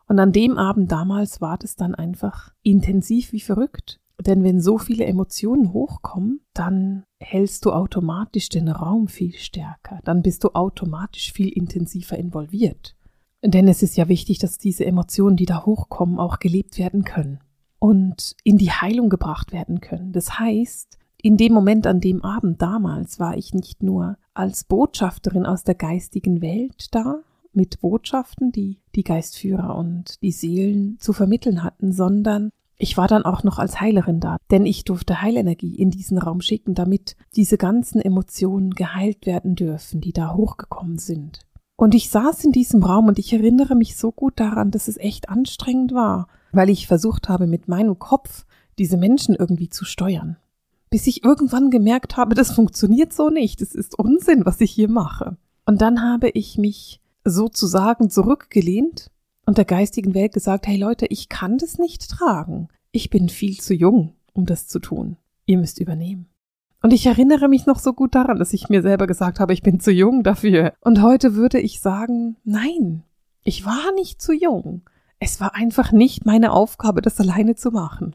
Und 0.09 0.19
an 0.19 0.33
dem 0.33 0.57
Abend 0.57 0.91
damals 0.93 1.41
war 1.41 1.59
das 1.59 1.77
dann 1.77 1.95
einfach 1.95 2.53
intensiv 2.63 3.33
wie 3.33 3.41
verrückt. 3.41 4.01
Denn 4.21 4.45
wenn 4.45 4.61
so 4.61 4.79
viele 4.79 5.05
Emotionen 5.05 5.73
hochkommen, 5.73 6.41
dann 6.55 7.05
hältst 7.21 7.65
du 7.65 7.73
automatisch 7.73 8.49
den 8.49 8.69
Raum 8.69 9.09
viel 9.09 9.35
stärker, 9.35 10.01
dann 10.05 10.23
bist 10.23 10.45
du 10.45 10.51
automatisch 10.55 11.33
viel 11.33 11.49
intensiver 11.49 12.17
involviert. 12.17 12.97
Denn 13.45 13.69
es 13.69 13.83
ist 13.83 13.97
ja 13.97 14.09
wichtig, 14.09 14.39
dass 14.39 14.59
diese 14.59 14.87
Emotionen, 14.87 15.37
die 15.37 15.47
da 15.47 15.67
hochkommen, 15.67 16.19
auch 16.19 16.39
gelebt 16.39 16.79
werden 16.79 17.05
können 17.05 17.41
und 17.79 18.35
in 18.43 18.57
die 18.57 18.71
Heilung 18.71 19.11
gebracht 19.11 19.53
werden 19.53 19.81
können. 19.81 20.13
Das 20.13 20.39
heißt, 20.39 20.99
in 21.21 21.37
dem 21.37 21.53
Moment, 21.53 21.87
an 21.87 22.01
dem 22.01 22.25
Abend 22.25 22.63
damals, 22.63 23.19
war 23.21 23.37
ich 23.37 23.53
nicht 23.53 23.83
nur 23.83 24.17
als 24.33 24.65
Botschafterin 24.65 25.47
aus 25.47 25.65
der 25.65 25.75
geistigen 25.75 26.41
Welt 26.41 26.95
da, 26.95 27.21
mit 27.53 27.81
Botschaften, 27.81 28.53
die 28.53 28.79
die 28.95 29.03
Geistführer 29.03 29.77
und 29.77 30.23
die 30.23 30.31
Seelen 30.31 30.99
zu 31.01 31.13
vermitteln 31.13 31.63
hatten, 31.63 31.91
sondern 31.91 32.51
ich 32.79 32.97
war 32.97 33.09
dann 33.09 33.25
auch 33.25 33.43
noch 33.43 33.59
als 33.59 33.81
Heilerin 33.81 34.21
da, 34.21 34.37
denn 34.51 34.67
ich 34.67 34.85
durfte 34.85 35.23
Heilenergie 35.23 35.75
in 35.75 35.91
diesen 35.91 36.19
Raum 36.19 36.41
schicken, 36.41 36.75
damit 36.75 37.17
diese 37.35 37.57
ganzen 37.57 38.01
Emotionen 38.01 38.73
geheilt 38.73 39.27
werden 39.27 39.55
dürfen, 39.55 40.01
die 40.01 40.13
da 40.13 40.35
hochgekommen 40.35 40.99
sind. 40.99 41.41
Und 41.77 41.95
ich 41.95 42.11
saß 42.11 42.45
in 42.45 42.53
diesem 42.53 42.83
Raum 42.83 43.07
und 43.07 43.19
ich 43.19 43.33
erinnere 43.33 43.75
mich 43.75 43.97
so 43.97 44.13
gut 44.13 44.41
daran, 44.41 44.71
dass 44.71 44.89
es 44.89 44.97
echt 44.97 45.29
anstrengend 45.29 45.93
war, 45.93 46.29
weil 46.53 46.71
ich 46.71 46.87
versucht 46.87 47.29
habe, 47.29 47.47
mit 47.47 47.69
meinem 47.69 47.99
Kopf 47.99 48.47
diese 48.79 48.97
Menschen 48.97 49.35
irgendwie 49.35 49.69
zu 49.69 49.85
steuern. 49.85 50.37
Bis 50.91 51.07
ich 51.07 51.25
irgendwann 51.25 51.71
gemerkt 51.71 52.17
habe, 52.17 52.35
das 52.35 52.53
funktioniert 52.53 53.13
so 53.13 53.29
nicht, 53.29 53.61
es 53.61 53.75
ist 53.75 53.99
Unsinn, 53.99 54.47
was 54.47 54.61
ich 54.61 54.71
hier 54.71 54.89
mache. 54.89 55.37
Und 55.67 55.83
dann 55.83 56.03
habe 56.03 56.31
ich 56.31 56.59
mich 56.59 57.01
sozusagen 57.25 58.09
zurückgelehnt 58.09 59.11
und 59.47 59.59
der 59.59 59.65
geistigen 59.65 60.15
Welt 60.15 60.33
gesagt, 60.33 60.67
hey 60.67 60.77
Leute, 60.77 61.07
ich 61.07 61.29
kann 61.29 61.57
das 61.57 61.79
nicht 61.79 62.11
tragen. 62.11 62.69
Ich 62.91 63.11
bin 63.11 63.29
viel 63.29 63.59
zu 63.59 63.73
jung, 63.75 64.15
um 64.35 64.45
das 64.45 64.67
zu 64.67 64.81
tun. 64.81 65.17
Ihr 65.47 65.59
müsst 65.59 65.81
übernehmen. 65.81 66.29
Und 66.83 66.93
ich 66.93 67.07
erinnere 67.07 67.49
mich 67.49 67.67
noch 67.67 67.79
so 67.79 67.93
gut 67.93 68.15
daran, 68.15 68.39
dass 68.39 68.53
ich 68.53 68.69
mir 68.69 68.83
selber 68.83 69.07
gesagt 69.07 69.41
habe, 69.41 69.53
ich 69.53 69.63
bin 69.63 69.81
zu 69.81 69.91
jung 69.91 70.23
dafür. 70.23 70.75
Und 70.81 71.01
heute 71.01 71.35
würde 71.35 71.59
ich 71.59 71.81
sagen, 71.81 72.37
nein, 72.45 73.03
ich 73.43 73.65
war 73.65 73.93
nicht 73.95 74.21
zu 74.21 74.33
jung. 74.33 74.83
Es 75.19 75.41
war 75.41 75.55
einfach 75.55 75.93
nicht 75.93 76.27
meine 76.27 76.53
Aufgabe, 76.53 77.01
das 77.01 77.21
alleine 77.21 77.55
zu 77.55 77.71
machen. 77.71 78.15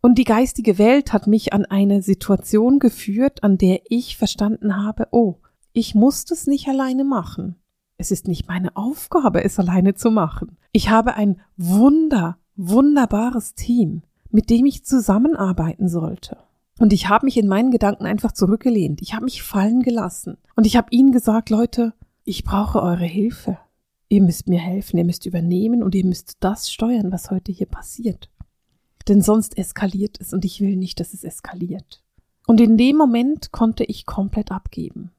Und 0.00 0.16
die 0.16 0.24
geistige 0.24 0.78
Welt 0.78 1.12
hat 1.12 1.26
mich 1.26 1.52
an 1.52 1.66
eine 1.66 2.02
Situation 2.02 2.78
geführt, 2.78 3.44
an 3.44 3.58
der 3.58 3.82
ich 3.88 4.16
verstanden 4.16 4.82
habe, 4.82 5.08
oh, 5.10 5.36
ich 5.72 5.94
muss 5.94 6.24
das 6.24 6.46
nicht 6.46 6.68
alleine 6.68 7.04
machen. 7.04 7.56
Es 8.00 8.10
ist 8.10 8.26
nicht 8.26 8.48
meine 8.48 8.74
Aufgabe, 8.78 9.44
es 9.44 9.58
alleine 9.58 9.94
zu 9.94 10.10
machen. 10.10 10.56
Ich 10.72 10.88
habe 10.88 11.16
ein 11.16 11.38
wunder, 11.58 12.38
wunderbares 12.56 13.54
Team, 13.54 14.04
mit 14.30 14.48
dem 14.48 14.64
ich 14.64 14.86
zusammenarbeiten 14.86 15.86
sollte. 15.86 16.38
Und 16.78 16.94
ich 16.94 17.10
habe 17.10 17.26
mich 17.26 17.36
in 17.36 17.46
meinen 17.46 17.70
Gedanken 17.70 18.06
einfach 18.06 18.32
zurückgelehnt. 18.32 19.02
Ich 19.02 19.12
habe 19.12 19.26
mich 19.26 19.42
fallen 19.42 19.82
gelassen. 19.82 20.38
Und 20.56 20.66
ich 20.66 20.78
habe 20.78 20.88
ihnen 20.92 21.12
gesagt, 21.12 21.50
Leute, 21.50 21.92
ich 22.24 22.42
brauche 22.42 22.80
eure 22.80 23.04
Hilfe. 23.04 23.58
Ihr 24.08 24.22
müsst 24.22 24.48
mir 24.48 24.60
helfen, 24.60 24.96
ihr 24.96 25.04
müsst 25.04 25.26
übernehmen 25.26 25.82
und 25.82 25.94
ihr 25.94 26.06
müsst 26.06 26.38
das 26.40 26.72
steuern, 26.72 27.12
was 27.12 27.30
heute 27.30 27.52
hier 27.52 27.66
passiert. 27.66 28.30
Denn 29.08 29.20
sonst 29.20 29.58
eskaliert 29.58 30.16
es 30.18 30.32
und 30.32 30.46
ich 30.46 30.62
will 30.62 30.76
nicht, 30.76 31.00
dass 31.00 31.12
es 31.12 31.22
eskaliert. 31.22 32.02
Und 32.46 32.62
in 32.62 32.78
dem 32.78 32.96
Moment 32.96 33.52
konnte 33.52 33.84
ich 33.84 34.06
komplett 34.06 34.52
abgeben. 34.52 35.10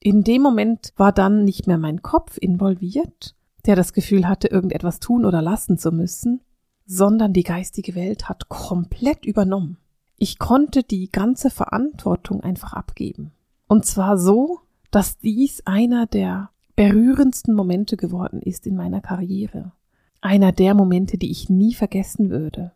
In 0.00 0.22
dem 0.22 0.42
Moment 0.42 0.92
war 0.96 1.12
dann 1.12 1.44
nicht 1.44 1.66
mehr 1.66 1.78
mein 1.78 2.02
Kopf 2.02 2.38
involviert, 2.38 3.34
der 3.66 3.76
das 3.76 3.92
Gefühl 3.92 4.28
hatte, 4.28 4.48
irgendetwas 4.48 5.00
tun 5.00 5.24
oder 5.24 5.42
lassen 5.42 5.76
zu 5.78 5.90
müssen, 5.90 6.40
sondern 6.86 7.32
die 7.32 7.42
geistige 7.42 7.94
Welt 7.94 8.28
hat 8.28 8.48
komplett 8.48 9.26
übernommen. 9.26 9.76
Ich 10.16 10.38
konnte 10.38 10.82
die 10.82 11.10
ganze 11.10 11.50
Verantwortung 11.50 12.42
einfach 12.42 12.72
abgeben. 12.72 13.32
Und 13.66 13.86
zwar 13.86 14.18
so, 14.18 14.60
dass 14.90 15.18
dies 15.18 15.66
einer 15.66 16.06
der 16.06 16.50
berührendsten 16.76 17.54
Momente 17.54 17.96
geworden 17.96 18.40
ist 18.40 18.66
in 18.66 18.76
meiner 18.76 19.00
Karriere. 19.00 19.72
Einer 20.20 20.52
der 20.52 20.74
Momente, 20.74 21.18
die 21.18 21.30
ich 21.30 21.48
nie 21.48 21.74
vergessen 21.74 22.30
würde. 22.30 22.72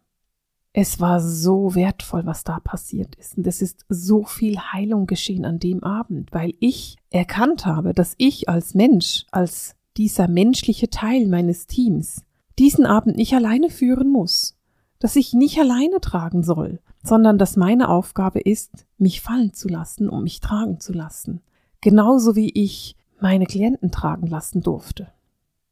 Es 0.74 1.00
war 1.00 1.20
so 1.20 1.74
wertvoll, 1.74 2.24
was 2.24 2.44
da 2.44 2.58
passiert 2.60 3.14
ist. 3.16 3.36
Und 3.36 3.46
es 3.46 3.60
ist 3.60 3.84
so 3.88 4.24
viel 4.24 4.58
Heilung 4.58 5.06
geschehen 5.06 5.44
an 5.44 5.58
dem 5.58 5.84
Abend, 5.84 6.32
weil 6.32 6.54
ich 6.60 6.96
erkannt 7.10 7.66
habe, 7.66 7.92
dass 7.92 8.14
ich 8.16 8.48
als 8.48 8.74
Mensch, 8.74 9.26
als 9.30 9.76
dieser 9.98 10.28
menschliche 10.28 10.88
Teil 10.88 11.26
meines 11.26 11.66
Teams, 11.66 12.24
diesen 12.58 12.86
Abend 12.86 13.16
nicht 13.16 13.34
alleine 13.34 13.68
führen 13.68 14.08
muss, 14.08 14.56
dass 14.98 15.16
ich 15.16 15.34
nicht 15.34 15.58
alleine 15.58 16.00
tragen 16.00 16.42
soll, 16.42 16.80
sondern 17.02 17.36
dass 17.36 17.56
meine 17.56 17.88
Aufgabe 17.88 18.40
ist, 18.40 18.86
mich 18.96 19.20
fallen 19.20 19.52
zu 19.52 19.68
lassen 19.68 20.08
und 20.08 20.22
mich 20.22 20.40
tragen 20.40 20.80
zu 20.80 20.92
lassen. 20.92 21.42
Genauso 21.80 22.36
wie 22.36 22.50
ich 22.50 22.96
meine 23.20 23.46
Klienten 23.46 23.90
tragen 23.90 24.26
lassen 24.26 24.62
durfte. 24.62 25.08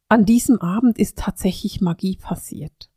An 0.09 0.25
diesem 0.25 0.61
Abend 0.61 0.99
ist 0.99 1.19
tatsächlich 1.19 1.81
Magie 1.81 2.17
passiert. 2.17 2.90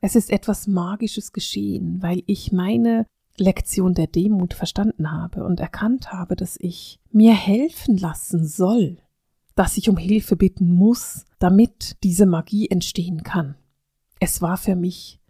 Es 0.00 0.14
ist 0.14 0.30
etwas 0.30 0.66
Magisches 0.66 1.32
geschehen, 1.32 2.02
weil 2.02 2.22
ich 2.26 2.52
meine 2.52 3.06
Lektion 3.38 3.94
der 3.94 4.06
Demut 4.06 4.54
verstanden 4.54 5.12
habe 5.12 5.44
und 5.44 5.60
erkannt 5.60 6.12
habe, 6.12 6.36
dass 6.36 6.56
ich 6.58 7.00
mir 7.10 7.34
helfen 7.34 7.96
lassen 7.98 8.46
soll, 8.46 8.98
dass 9.54 9.76
ich 9.76 9.88
um 9.88 9.96
Hilfe 9.96 10.36
bitten 10.36 10.72
muss, 10.72 11.24
damit 11.38 11.96
diese 12.02 12.26
Magie 12.26 12.68
entstehen 12.68 13.22
kann. 13.22 13.56
Es 14.20 14.40
war 14.40 14.56
für 14.56 14.76
mich 14.76 15.20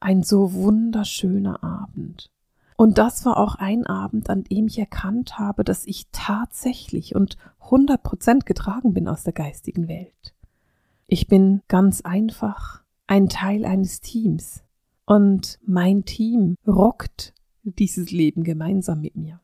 ein 0.00 0.22
so 0.22 0.52
wunderschöner 0.52 1.62
Abend. 1.62 2.30
Und 2.76 2.98
das 2.98 3.24
war 3.24 3.36
auch 3.36 3.54
ein 3.54 3.86
Abend, 3.86 4.28
an 4.30 4.44
dem 4.44 4.66
ich 4.66 4.78
erkannt 4.78 5.38
habe, 5.38 5.62
dass 5.62 5.86
ich 5.86 6.08
tatsächlich 6.10 7.14
und 7.14 7.36
hundert 7.60 8.02
Prozent 8.02 8.46
getragen 8.46 8.94
bin 8.94 9.08
aus 9.08 9.22
der 9.22 9.32
geistigen 9.32 9.88
Welt. 9.88 10.34
Ich 11.06 11.28
bin 11.28 11.62
ganz 11.68 12.00
einfach 12.00 12.83
ein 13.06 13.28
Teil 13.28 13.64
eines 13.64 14.00
Teams. 14.00 14.62
Und 15.06 15.58
mein 15.66 16.04
Team 16.04 16.56
rockt 16.66 17.34
dieses 17.62 18.10
Leben 18.10 18.44
gemeinsam 18.44 19.00
mit 19.00 19.16
mir. 19.16 19.40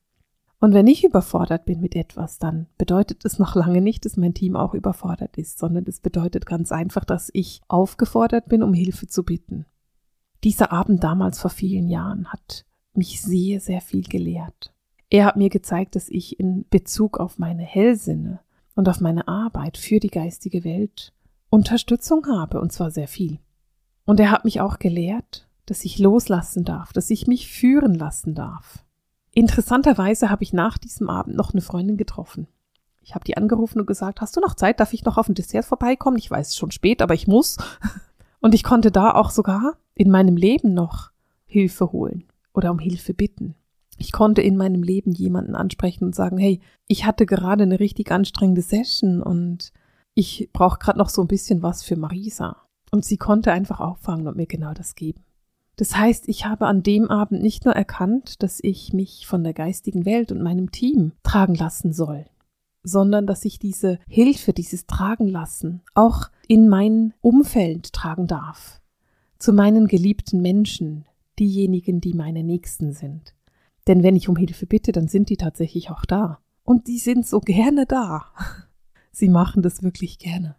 Und 0.58 0.74
wenn 0.74 0.86
ich 0.86 1.04
überfordert 1.04 1.64
bin 1.64 1.80
mit 1.80 1.96
etwas, 1.96 2.38
dann 2.38 2.66
bedeutet 2.76 3.24
es 3.24 3.38
noch 3.38 3.54
lange 3.54 3.80
nicht, 3.80 4.04
dass 4.04 4.18
mein 4.18 4.34
Team 4.34 4.56
auch 4.56 4.74
überfordert 4.74 5.38
ist, 5.38 5.58
sondern 5.58 5.84
es 5.86 6.00
bedeutet 6.00 6.44
ganz 6.44 6.70
einfach, 6.70 7.04
dass 7.04 7.30
ich 7.32 7.62
aufgefordert 7.66 8.46
bin, 8.48 8.62
um 8.62 8.74
Hilfe 8.74 9.06
zu 9.06 9.24
bitten. 9.24 9.64
Dieser 10.44 10.70
Abend 10.70 11.02
damals 11.02 11.40
vor 11.40 11.50
vielen 11.50 11.88
Jahren 11.88 12.28
hat 12.28 12.66
mich 12.92 13.22
sehr, 13.22 13.60
sehr 13.60 13.80
viel 13.80 14.04
gelehrt. 14.04 14.74
Er 15.08 15.24
hat 15.24 15.36
mir 15.36 15.48
gezeigt, 15.48 15.96
dass 15.96 16.08
ich 16.08 16.38
in 16.38 16.66
Bezug 16.68 17.18
auf 17.18 17.38
meine 17.38 17.62
Hellsinne 17.62 18.40
und 18.74 18.88
auf 18.88 19.00
meine 19.00 19.28
Arbeit 19.28 19.78
für 19.78 19.98
die 19.98 20.08
geistige 20.08 20.62
Welt 20.64 21.12
Unterstützung 21.48 22.26
habe, 22.26 22.60
und 22.60 22.72
zwar 22.72 22.90
sehr 22.90 23.08
viel. 23.08 23.38
Und 24.10 24.18
er 24.18 24.32
hat 24.32 24.44
mich 24.44 24.60
auch 24.60 24.80
gelehrt, 24.80 25.46
dass 25.66 25.84
ich 25.84 26.00
loslassen 26.00 26.64
darf, 26.64 26.92
dass 26.92 27.10
ich 27.10 27.28
mich 27.28 27.46
führen 27.46 27.94
lassen 27.94 28.34
darf. 28.34 28.84
Interessanterweise 29.32 30.30
habe 30.30 30.42
ich 30.42 30.52
nach 30.52 30.78
diesem 30.78 31.08
Abend 31.08 31.36
noch 31.36 31.52
eine 31.52 31.60
Freundin 31.60 31.96
getroffen. 31.96 32.48
Ich 33.02 33.14
habe 33.14 33.24
die 33.24 33.36
angerufen 33.36 33.78
und 33.78 33.86
gesagt, 33.86 34.20
hast 34.20 34.36
du 34.36 34.40
noch 34.40 34.56
Zeit? 34.56 34.80
Darf 34.80 34.92
ich 34.94 35.04
noch 35.04 35.16
auf 35.16 35.28
ein 35.28 35.36
Dessert 35.36 35.64
vorbeikommen? 35.64 36.18
Ich 36.18 36.28
weiß 36.28 36.48
es 36.48 36.56
schon 36.56 36.72
spät, 36.72 37.02
aber 37.02 37.14
ich 37.14 37.28
muss. 37.28 37.56
Und 38.40 38.52
ich 38.52 38.64
konnte 38.64 38.90
da 38.90 39.14
auch 39.14 39.30
sogar 39.30 39.76
in 39.94 40.10
meinem 40.10 40.36
Leben 40.36 40.74
noch 40.74 41.12
Hilfe 41.46 41.92
holen 41.92 42.24
oder 42.52 42.72
um 42.72 42.80
Hilfe 42.80 43.14
bitten. 43.14 43.54
Ich 43.96 44.10
konnte 44.10 44.42
in 44.42 44.56
meinem 44.56 44.82
Leben 44.82 45.12
jemanden 45.12 45.54
ansprechen 45.54 46.02
und 46.02 46.16
sagen, 46.16 46.36
hey, 46.36 46.58
ich 46.88 47.04
hatte 47.04 47.26
gerade 47.26 47.62
eine 47.62 47.78
richtig 47.78 48.10
anstrengende 48.10 48.62
Session 48.62 49.22
und 49.22 49.72
ich 50.14 50.50
brauche 50.52 50.80
gerade 50.80 50.98
noch 50.98 51.10
so 51.10 51.22
ein 51.22 51.28
bisschen 51.28 51.62
was 51.62 51.84
für 51.84 51.94
Marisa. 51.94 52.56
Und 52.90 53.04
sie 53.04 53.16
konnte 53.16 53.52
einfach 53.52 53.80
auffangen 53.80 54.26
und 54.26 54.36
mir 54.36 54.46
genau 54.46 54.72
das 54.74 54.94
geben. 54.94 55.24
Das 55.76 55.96
heißt, 55.96 56.28
ich 56.28 56.44
habe 56.44 56.66
an 56.66 56.82
dem 56.82 57.10
Abend 57.10 57.42
nicht 57.42 57.64
nur 57.64 57.74
erkannt, 57.74 58.42
dass 58.42 58.58
ich 58.62 58.92
mich 58.92 59.26
von 59.26 59.42
der 59.42 59.54
geistigen 59.54 60.04
Welt 60.04 60.30
und 60.30 60.42
meinem 60.42 60.70
Team 60.70 61.12
tragen 61.22 61.54
lassen 61.54 61.92
soll, 61.94 62.26
sondern 62.82 63.26
dass 63.26 63.44
ich 63.44 63.58
diese 63.58 63.98
Hilfe, 64.06 64.52
dieses 64.52 64.86
Tragen 64.86 65.26
lassen 65.26 65.80
auch 65.94 66.30
in 66.48 66.68
mein 66.68 67.14
Umfeld 67.22 67.92
tragen 67.92 68.26
darf. 68.26 68.82
Zu 69.38 69.54
meinen 69.54 69.86
geliebten 69.86 70.42
Menschen, 70.42 71.06
diejenigen, 71.38 72.02
die 72.02 72.12
meine 72.12 72.44
Nächsten 72.44 72.92
sind. 72.92 73.34
Denn 73.86 74.02
wenn 74.02 74.16
ich 74.16 74.28
um 74.28 74.36
Hilfe 74.36 74.66
bitte, 74.66 74.92
dann 74.92 75.08
sind 75.08 75.30
die 75.30 75.38
tatsächlich 75.38 75.90
auch 75.90 76.04
da. 76.04 76.40
Und 76.62 76.88
die 76.88 76.98
sind 76.98 77.26
so 77.26 77.40
gerne 77.40 77.86
da. 77.86 78.26
Sie 79.12 79.28
machen 79.28 79.62
das 79.62 79.82
wirklich 79.82 80.18
gerne. 80.18 80.56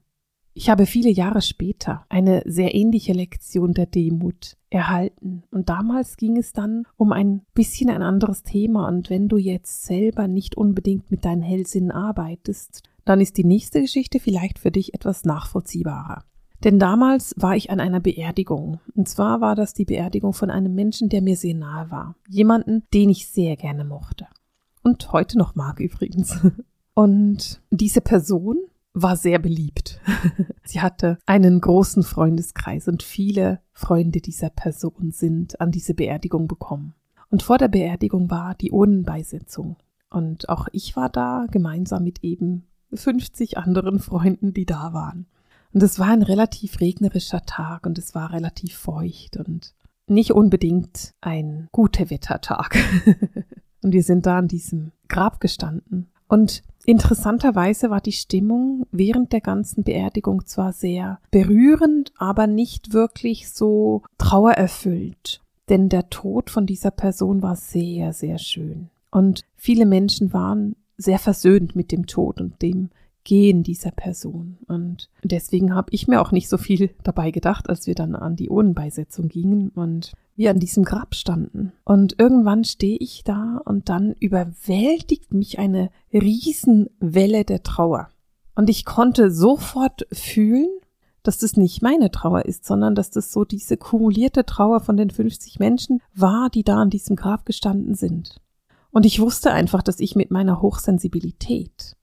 Ich 0.53 0.69
habe 0.69 0.85
viele 0.85 1.09
Jahre 1.09 1.41
später 1.41 2.05
eine 2.09 2.43
sehr 2.45 2.75
ähnliche 2.75 3.13
Lektion 3.13 3.73
der 3.73 3.85
Demut 3.85 4.57
erhalten. 4.69 5.43
Und 5.51 5.69
damals 5.69 6.17
ging 6.17 6.37
es 6.37 6.51
dann 6.51 6.85
um 6.97 7.13
ein 7.13 7.41
bisschen 7.53 7.89
ein 7.89 8.01
anderes 8.01 8.43
Thema. 8.43 8.87
Und 8.87 9.09
wenn 9.09 9.29
du 9.29 9.37
jetzt 9.37 9.83
selber 9.83 10.27
nicht 10.27 10.55
unbedingt 10.55 11.09
mit 11.09 11.23
deinen 11.23 11.41
Hellsinnen 11.41 11.91
arbeitest, 11.91 12.83
dann 13.05 13.21
ist 13.21 13.37
die 13.37 13.45
nächste 13.45 13.81
Geschichte 13.81 14.19
vielleicht 14.19 14.59
für 14.59 14.71
dich 14.71 14.93
etwas 14.93 15.23
nachvollziehbarer. 15.23 16.23
Denn 16.63 16.77
damals 16.77 17.33
war 17.37 17.55
ich 17.55 17.71
an 17.71 17.79
einer 17.79 17.99
Beerdigung. 17.99 18.79
Und 18.95 19.09
zwar 19.09 19.41
war 19.41 19.55
das 19.55 19.73
die 19.73 19.85
Beerdigung 19.85 20.33
von 20.33 20.51
einem 20.51 20.75
Menschen, 20.75 21.09
der 21.09 21.21
mir 21.21 21.35
sehr 21.35 21.55
nahe 21.55 21.89
war. 21.89 22.15
Jemanden, 22.27 22.83
den 22.93 23.09
ich 23.09 23.27
sehr 23.27 23.55
gerne 23.55 23.83
mochte. 23.83 24.27
Und 24.83 25.11
heute 25.11 25.37
noch 25.37 25.55
mag 25.55 25.79
übrigens. 25.79 26.37
Und 26.93 27.61
diese 27.71 28.01
Person 28.01 28.57
war 28.93 29.15
sehr 29.15 29.39
beliebt. 29.39 29.99
Sie 30.63 30.81
hatte 30.81 31.17
einen 31.25 31.61
großen 31.61 32.03
Freundeskreis 32.03 32.87
und 32.87 33.03
viele 33.03 33.61
Freunde 33.73 34.21
dieser 34.21 34.49
Person 34.49 35.11
sind 35.11 35.59
an 35.61 35.71
diese 35.71 35.93
Beerdigung 35.93 36.47
bekommen. 36.47 36.93
Und 37.29 37.43
vor 37.43 37.57
der 37.57 37.69
Beerdigung 37.69 38.29
war 38.29 38.55
die 38.55 38.71
Urnenbeisetzung. 38.71 39.77
Und 40.09 40.49
auch 40.49 40.67
ich 40.73 40.95
war 40.97 41.09
da 41.09 41.47
gemeinsam 41.49 42.03
mit 42.03 42.23
eben 42.23 42.67
50 42.93 43.57
anderen 43.57 43.99
Freunden, 43.99 44.53
die 44.53 44.65
da 44.65 44.91
waren. 44.91 45.27
Und 45.73 45.81
es 45.81 45.99
war 45.99 46.09
ein 46.09 46.23
relativ 46.23 46.81
regnerischer 46.81 47.45
Tag 47.45 47.85
und 47.85 47.97
es 47.97 48.13
war 48.13 48.33
relativ 48.33 48.75
feucht 48.75 49.37
und 49.37 49.73
nicht 50.07 50.33
unbedingt 50.33 51.13
ein 51.21 51.69
guter 51.71 52.09
Wettertag. 52.09 52.77
und 53.81 53.93
wir 53.93 54.03
sind 54.03 54.25
da 54.25 54.37
an 54.37 54.49
diesem 54.49 54.91
Grab 55.07 55.39
gestanden. 55.39 56.11
Und 56.27 56.63
Interessanterweise 56.85 57.89
war 57.89 58.01
die 58.01 58.11
Stimmung 58.11 58.87
während 58.91 59.33
der 59.33 59.41
ganzen 59.41 59.83
Beerdigung 59.83 60.45
zwar 60.45 60.73
sehr 60.73 61.19
berührend, 61.29 62.11
aber 62.17 62.47
nicht 62.47 62.93
wirklich 62.93 63.51
so 63.51 64.03
trauererfüllt. 64.17 65.41
Denn 65.69 65.89
der 65.89 66.09
Tod 66.09 66.49
von 66.49 66.65
dieser 66.65 66.91
Person 66.91 67.41
war 67.41 67.55
sehr, 67.55 68.13
sehr 68.13 68.39
schön. 68.39 68.89
Und 69.11 69.43
viele 69.55 69.85
Menschen 69.85 70.33
waren 70.33 70.75
sehr 70.97 71.19
versöhnt 71.19 71.75
mit 71.75 71.91
dem 71.91 72.07
Tod 72.07 72.41
und 72.41 72.61
dem 72.61 72.89
Gehen 73.23 73.63
dieser 73.63 73.91
Person. 73.91 74.57
Und 74.67 75.09
deswegen 75.23 75.75
habe 75.75 75.89
ich 75.91 76.07
mir 76.07 76.21
auch 76.21 76.31
nicht 76.31 76.49
so 76.49 76.57
viel 76.57 76.89
dabei 77.03 77.31
gedacht, 77.31 77.69
als 77.69 77.87
wir 77.87 77.95
dann 77.95 78.15
an 78.15 78.35
die 78.35 78.49
Urnenbeisetzung 78.49 79.27
gingen 79.27 79.69
und 79.69 80.13
wir 80.35 80.49
an 80.49 80.59
diesem 80.59 80.83
Grab 80.83 81.13
standen. 81.13 81.71
Und 81.83 82.15
irgendwann 82.19 82.63
stehe 82.63 82.97
ich 82.97 83.23
da 83.23 83.61
und 83.63 83.89
dann 83.89 84.13
überwältigt 84.19 85.33
mich 85.33 85.59
eine 85.59 85.91
Riesenwelle 86.11 87.45
der 87.45 87.63
Trauer. 87.63 88.09
Und 88.55 88.69
ich 88.69 88.85
konnte 88.85 89.31
sofort 89.31 90.07
fühlen, 90.11 90.69
dass 91.23 91.37
das 91.37 91.57
nicht 91.57 91.81
meine 91.81 92.11
Trauer 92.11 92.45
ist, 92.45 92.65
sondern 92.65 92.95
dass 92.95 93.11
das 93.11 93.31
so 93.31 93.45
diese 93.45 93.77
kumulierte 93.77 94.45
Trauer 94.45 94.79
von 94.79 94.97
den 94.97 95.09
50 95.09 95.59
Menschen 95.59 96.01
war, 96.13 96.49
die 96.49 96.63
da 96.63 96.81
an 96.81 96.89
diesem 96.89 97.15
Grab 97.15 97.45
gestanden 97.45 97.95
sind. 97.95 98.41
Und 98.91 99.05
ich 99.05 99.19
wusste 99.19 99.51
einfach, 99.51 99.83
dass 99.83 99.99
ich 99.99 100.15
mit 100.15 100.31
meiner 100.31 100.61
Hochsensibilität 100.61 101.95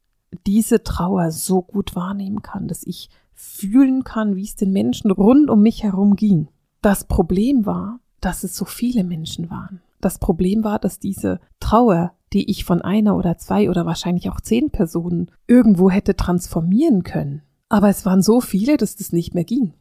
diese 0.46 0.82
Trauer 0.82 1.30
so 1.30 1.62
gut 1.62 1.96
wahrnehmen 1.96 2.42
kann, 2.42 2.68
dass 2.68 2.82
ich 2.84 3.10
fühlen 3.34 4.04
kann, 4.04 4.36
wie 4.36 4.44
es 4.44 4.56
den 4.56 4.72
Menschen 4.72 5.10
rund 5.10 5.48
um 5.50 5.62
mich 5.62 5.82
herum 5.82 6.16
ging. 6.16 6.48
Das 6.82 7.04
Problem 7.04 7.66
war, 7.66 8.00
dass 8.20 8.44
es 8.44 8.56
so 8.56 8.64
viele 8.64 9.04
Menschen 9.04 9.50
waren. 9.50 9.80
Das 10.00 10.18
Problem 10.18 10.64
war, 10.64 10.78
dass 10.78 10.98
diese 10.98 11.40
Trauer 11.60 12.12
die 12.32 12.50
ich 12.50 12.64
von 12.64 12.82
einer 12.82 13.16
oder 13.16 13.38
zwei 13.38 13.70
oder 13.70 13.86
wahrscheinlich 13.86 14.30
auch 14.30 14.40
zehn 14.40 14.70
Personen 14.70 15.30
irgendwo 15.46 15.90
hätte 15.90 16.16
transformieren 16.16 17.02
können. 17.02 17.42
Aber 17.68 17.88
es 17.88 18.04
waren 18.04 18.22
so 18.22 18.40
viele, 18.40 18.76
dass 18.76 18.96
das 18.96 19.12
nicht 19.12 19.34
mehr 19.34 19.44
ging. 19.44 19.74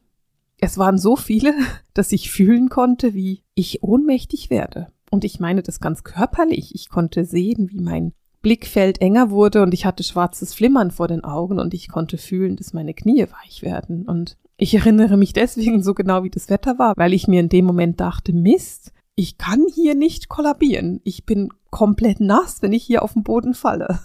Es 0.60 0.78
waren 0.78 0.98
so 0.98 1.16
viele, 1.16 1.54
dass 1.94 2.12
ich 2.12 2.32
fühlen 2.32 2.70
konnte, 2.70 3.14
wie 3.14 3.44
ich 3.54 3.84
ohnmächtig 3.84 4.50
werde. 4.50 4.88
Und 5.10 5.24
ich 5.24 5.40
meine 5.40 5.62
das 5.62 5.80
ganz 5.80 6.04
körperlich. 6.04 6.76
Ich 6.76 6.90
konnte 6.90 7.26
sehen, 7.26 7.70
wie 7.70 7.80
mein 7.80 8.14
Blickfeld 8.48 9.02
enger 9.02 9.30
wurde 9.30 9.62
und 9.62 9.74
ich 9.74 9.86
hatte 9.86 10.04
schwarzes 10.04 10.54
Flimmern 10.54 10.90
vor 10.90 11.10
den 11.10 11.26
Augen 11.26 11.60
und 11.60 11.74
ich 11.74 11.90
konnte 11.90 12.18
fühlen, 12.18 12.56
dass 12.56 12.72
meine 12.72 12.94
Knie 12.94 13.28
weich 13.44 13.62
werden. 13.62 14.06
Und 14.06 14.38
ich 14.56 14.74
erinnere 14.74 15.18
mich 15.18 15.34
deswegen 15.34 15.84
so 15.84 15.94
genau, 15.94 16.24
wie 16.24 16.30
das 16.30 16.50
Wetter 16.50 16.80
war, 16.80 16.94
weil 16.96 17.12
ich 17.12 17.28
mir 17.28 17.42
in 17.42 17.50
dem 17.50 17.66
Moment 17.66 18.00
dachte, 18.00 18.32
Mist, 18.32 18.94
ich 19.16 19.38
kann 19.38 19.66
hier 19.76 19.96
nicht 19.96 20.30
kollabieren. 20.30 21.02
Ich 21.04 21.26
bin 21.26 21.50
komplett 21.72 22.22
nass, 22.22 22.62
wenn 22.62 22.72
ich 22.72 22.86
hier 22.86 23.04
auf 23.04 23.12
den 23.12 23.24
Boden 23.24 23.54
falle. 23.54 24.00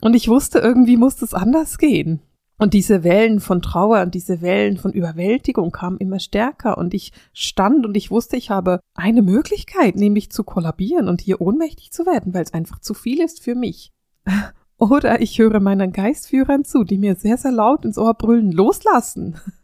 Und 0.00 0.14
ich 0.14 0.28
wusste, 0.28 0.60
irgendwie 0.60 0.96
muss 0.96 1.20
es 1.20 1.34
anders 1.34 1.76
gehen. 1.76 2.20
Und 2.62 2.74
diese 2.74 3.02
Wellen 3.02 3.40
von 3.40 3.60
Trauer 3.60 4.02
und 4.02 4.14
diese 4.14 4.40
Wellen 4.40 4.76
von 4.76 4.92
Überwältigung 4.92 5.72
kamen 5.72 5.98
immer 5.98 6.20
stärker 6.20 6.78
und 6.78 6.94
ich 6.94 7.10
stand 7.32 7.84
und 7.84 7.96
ich 7.96 8.12
wusste, 8.12 8.36
ich 8.36 8.50
habe 8.50 8.78
eine 8.94 9.20
Möglichkeit, 9.20 9.96
nämlich 9.96 10.30
zu 10.30 10.44
kollabieren 10.44 11.08
und 11.08 11.20
hier 11.20 11.40
ohnmächtig 11.40 11.90
zu 11.90 12.06
werden, 12.06 12.32
weil 12.34 12.44
es 12.44 12.54
einfach 12.54 12.78
zu 12.78 12.94
viel 12.94 13.20
ist 13.20 13.42
für 13.42 13.56
mich. 13.56 13.90
Oder 14.78 15.20
ich 15.20 15.40
höre 15.40 15.58
meinen 15.58 15.90
Geistführern 15.90 16.64
zu, 16.64 16.84
die 16.84 16.98
mir 16.98 17.16
sehr, 17.16 17.36
sehr 17.36 17.50
laut 17.50 17.84
ins 17.84 17.98
Ohr 17.98 18.14
brüllen, 18.14 18.52
loslassen. 18.52 19.40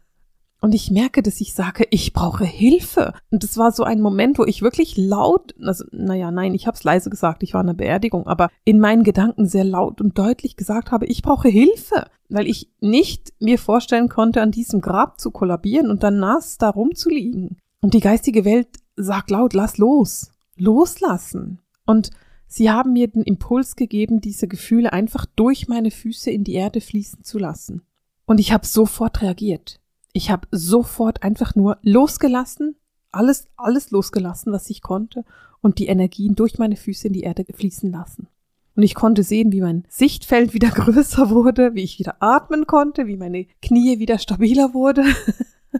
Und 0.61 0.75
ich 0.75 0.91
merke, 0.91 1.23
dass 1.23 1.39
ich 1.39 1.53
sage, 1.53 1.87
ich 1.89 2.11
brauche 2.11 2.43
Hilfe. 2.43 3.13
Und 3.31 3.43
es 3.45 3.57
war 3.57 3.71
so 3.71 3.83
ein 3.83 4.01
Moment, 4.01 4.37
wo 4.37 4.45
ich 4.45 4.61
wirklich 4.61 4.97
laut, 4.97 5.55
also, 5.61 5.85
naja, 5.91 6.31
nein, 6.31 6.53
ich 6.53 6.67
habe 6.67 6.75
es 6.75 6.83
leise 6.83 7.09
gesagt, 7.09 7.43
ich 7.43 7.53
war 7.53 7.61
in 7.61 7.69
einer 7.69 7.77
Beerdigung, 7.77 8.27
aber 8.27 8.49
in 8.65 8.79
meinen 8.79 9.03
Gedanken 9.03 9.45
sehr 9.45 9.63
laut 9.63 10.01
und 10.01 10.17
deutlich 10.17 10.57
gesagt 10.57 10.91
habe, 10.91 11.05
ich 11.05 11.21
brauche 11.21 11.47
Hilfe, 11.47 12.07
weil 12.27 12.47
ich 12.47 12.69
nicht 12.81 13.33
mir 13.39 13.57
vorstellen 13.57 14.09
konnte, 14.09 14.41
an 14.41 14.51
diesem 14.51 14.81
Grab 14.81 15.19
zu 15.19 15.31
kollabieren 15.31 15.89
und 15.89 16.03
dann 16.03 16.19
nass 16.19 16.57
da 16.57 16.69
rumzuliegen. 16.69 17.57
Und 17.81 17.93
die 17.93 18.01
geistige 18.01 18.43
Welt 18.43 18.67
sagt 18.97 19.31
laut, 19.31 19.53
lass 19.53 19.77
los, 19.77 20.31
loslassen. 20.57 21.59
Und 21.85 22.09
sie 22.47 22.69
haben 22.69 22.91
mir 22.91 23.07
den 23.07 23.23
Impuls 23.23 23.77
gegeben, 23.77 24.19
diese 24.19 24.49
Gefühle 24.49 24.91
einfach 24.91 25.25
durch 25.37 25.69
meine 25.69 25.89
Füße 25.89 26.29
in 26.29 26.43
die 26.43 26.53
Erde 26.53 26.81
fließen 26.81 27.23
zu 27.23 27.39
lassen. 27.39 27.83
Und 28.25 28.41
ich 28.41 28.51
habe 28.51 28.65
sofort 28.65 29.21
reagiert. 29.21 29.78
Ich 30.13 30.31
habe 30.31 30.47
sofort 30.51 31.23
einfach 31.23 31.55
nur 31.55 31.77
losgelassen, 31.81 32.75
alles, 33.11 33.47
alles 33.57 33.91
losgelassen, 33.91 34.51
was 34.51 34.69
ich 34.69 34.81
konnte 34.81 35.23
und 35.61 35.79
die 35.79 35.87
Energien 35.87 36.35
durch 36.35 36.57
meine 36.57 36.75
Füße 36.75 37.07
in 37.07 37.13
die 37.13 37.21
Erde 37.21 37.45
fließen 37.51 37.91
lassen. 37.91 38.27
Und 38.75 38.83
ich 38.83 38.95
konnte 38.95 39.23
sehen, 39.23 39.51
wie 39.51 39.61
mein 39.61 39.83
Sichtfeld 39.89 40.53
wieder 40.53 40.69
größer 40.73 41.29
wurde, 41.29 41.75
wie 41.75 41.83
ich 41.83 41.99
wieder 41.99 42.17
atmen 42.21 42.65
konnte, 42.65 43.07
wie 43.07 43.17
meine 43.17 43.45
Knie 43.61 43.99
wieder 43.99 44.19
stabiler 44.19 44.73
wurde 44.73 45.03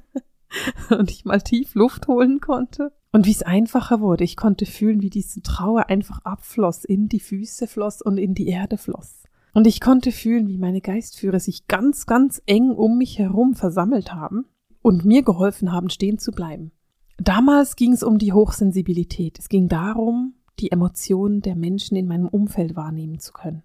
und 0.89 1.09
ich 1.09 1.25
mal 1.25 1.41
tief 1.41 1.75
Luft 1.75 2.07
holen 2.07 2.39
konnte. 2.39 2.91
Und 3.11 3.25
wie 3.25 3.31
es 3.31 3.41
einfacher 3.41 4.01
wurde. 4.01 4.23
Ich 4.23 4.37
konnte 4.37 4.67
fühlen, 4.67 5.01
wie 5.01 5.09
diese 5.09 5.41
Trauer 5.41 5.89
einfach 5.89 6.19
abfloss, 6.25 6.85
in 6.85 7.09
die 7.09 7.19
Füße 7.19 7.65
floss 7.65 8.03
und 8.03 8.19
in 8.19 8.35
die 8.35 8.47
Erde 8.47 8.77
floss. 8.77 9.18
Und 9.59 9.67
ich 9.67 9.81
konnte 9.81 10.13
fühlen, 10.13 10.47
wie 10.47 10.57
meine 10.57 10.79
Geistführer 10.79 11.41
sich 11.41 11.67
ganz, 11.67 12.05
ganz 12.05 12.41
eng 12.45 12.71
um 12.71 12.97
mich 12.97 13.19
herum 13.19 13.55
versammelt 13.55 14.13
haben 14.13 14.45
und 14.81 15.03
mir 15.03 15.21
geholfen 15.21 15.73
haben, 15.73 15.89
stehen 15.89 16.17
zu 16.17 16.31
bleiben. 16.31 16.71
Damals 17.17 17.75
ging 17.75 17.91
es 17.91 18.01
um 18.01 18.19
die 18.19 18.31
Hochsensibilität. 18.31 19.37
Es 19.37 19.49
ging 19.49 19.67
darum, 19.67 20.35
die 20.61 20.71
Emotionen 20.71 21.41
der 21.41 21.57
Menschen 21.57 21.97
in 21.97 22.07
meinem 22.07 22.29
Umfeld 22.29 22.77
wahrnehmen 22.77 23.19
zu 23.19 23.33
können. 23.33 23.63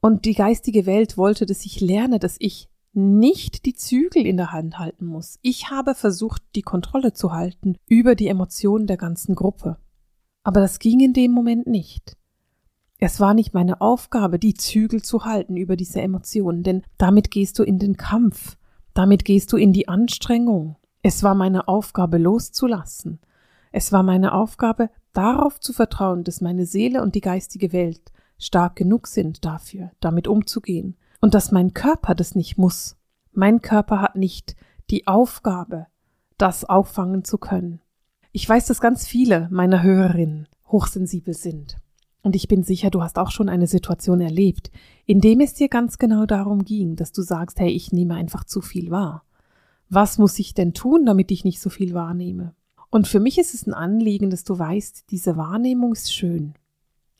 Und 0.00 0.24
die 0.24 0.34
geistige 0.34 0.84
Welt 0.84 1.16
wollte, 1.16 1.46
dass 1.46 1.64
ich 1.64 1.80
lerne, 1.80 2.18
dass 2.18 2.34
ich 2.40 2.68
nicht 2.92 3.66
die 3.66 3.74
Zügel 3.74 4.26
in 4.26 4.36
der 4.36 4.50
Hand 4.50 4.80
halten 4.80 5.06
muss. 5.06 5.38
Ich 5.42 5.70
habe 5.70 5.94
versucht, 5.94 6.42
die 6.56 6.62
Kontrolle 6.62 7.12
zu 7.12 7.30
halten 7.30 7.76
über 7.86 8.16
die 8.16 8.26
Emotionen 8.26 8.88
der 8.88 8.96
ganzen 8.96 9.36
Gruppe. 9.36 9.76
Aber 10.42 10.60
das 10.60 10.80
ging 10.80 10.98
in 10.98 11.12
dem 11.12 11.30
Moment 11.30 11.68
nicht. 11.68 12.16
Es 13.02 13.18
war 13.18 13.32
nicht 13.32 13.54
meine 13.54 13.80
Aufgabe, 13.80 14.38
die 14.38 14.52
Zügel 14.52 15.00
zu 15.00 15.24
halten 15.24 15.56
über 15.56 15.74
diese 15.74 16.02
Emotionen, 16.02 16.62
denn 16.62 16.82
damit 16.98 17.30
gehst 17.30 17.58
du 17.58 17.62
in 17.62 17.78
den 17.78 17.96
Kampf, 17.96 18.58
damit 18.92 19.24
gehst 19.24 19.54
du 19.54 19.56
in 19.56 19.72
die 19.72 19.88
Anstrengung. 19.88 20.76
Es 21.02 21.22
war 21.22 21.34
meine 21.34 21.66
Aufgabe 21.66 22.18
loszulassen. 22.18 23.18
Es 23.72 23.90
war 23.90 24.02
meine 24.02 24.34
Aufgabe, 24.34 24.90
darauf 25.14 25.60
zu 25.60 25.72
vertrauen, 25.72 26.24
dass 26.24 26.42
meine 26.42 26.66
Seele 26.66 27.00
und 27.00 27.14
die 27.14 27.22
geistige 27.22 27.72
Welt 27.72 28.12
stark 28.36 28.76
genug 28.76 29.06
sind 29.06 29.46
dafür, 29.46 29.92
damit 30.00 30.28
umzugehen, 30.28 30.98
und 31.22 31.32
dass 31.32 31.52
mein 31.52 31.72
Körper 31.72 32.14
das 32.14 32.34
nicht 32.34 32.58
muss. 32.58 32.96
Mein 33.32 33.62
Körper 33.62 34.02
hat 34.02 34.16
nicht 34.16 34.56
die 34.90 35.06
Aufgabe, 35.06 35.86
das 36.36 36.66
auffangen 36.66 37.24
zu 37.24 37.38
können. 37.38 37.80
Ich 38.32 38.46
weiß, 38.46 38.66
dass 38.66 38.82
ganz 38.82 39.06
viele 39.06 39.48
meiner 39.50 39.82
Hörerinnen 39.82 40.48
hochsensibel 40.66 41.32
sind. 41.32 41.78
Und 42.22 42.36
ich 42.36 42.48
bin 42.48 42.62
sicher, 42.62 42.90
du 42.90 43.02
hast 43.02 43.18
auch 43.18 43.30
schon 43.30 43.48
eine 43.48 43.66
Situation 43.66 44.20
erlebt, 44.20 44.70
in 45.06 45.20
dem 45.20 45.40
es 45.40 45.54
dir 45.54 45.68
ganz 45.68 45.98
genau 45.98 46.26
darum 46.26 46.64
ging, 46.64 46.96
dass 46.96 47.12
du 47.12 47.22
sagst, 47.22 47.58
hey, 47.58 47.70
ich 47.70 47.92
nehme 47.92 48.14
einfach 48.14 48.44
zu 48.44 48.60
viel 48.60 48.90
wahr. 48.90 49.24
Was 49.88 50.18
muss 50.18 50.38
ich 50.38 50.54
denn 50.54 50.74
tun, 50.74 51.06
damit 51.06 51.30
ich 51.30 51.44
nicht 51.44 51.60
so 51.60 51.70
viel 51.70 51.94
wahrnehme? 51.94 52.54
Und 52.90 53.08
für 53.08 53.20
mich 53.20 53.38
ist 53.38 53.54
es 53.54 53.66
ein 53.66 53.74
Anliegen, 53.74 54.30
dass 54.30 54.44
du 54.44 54.58
weißt, 54.58 55.10
diese 55.10 55.36
Wahrnehmung 55.36 55.92
ist 55.92 56.12
schön. 56.12 56.54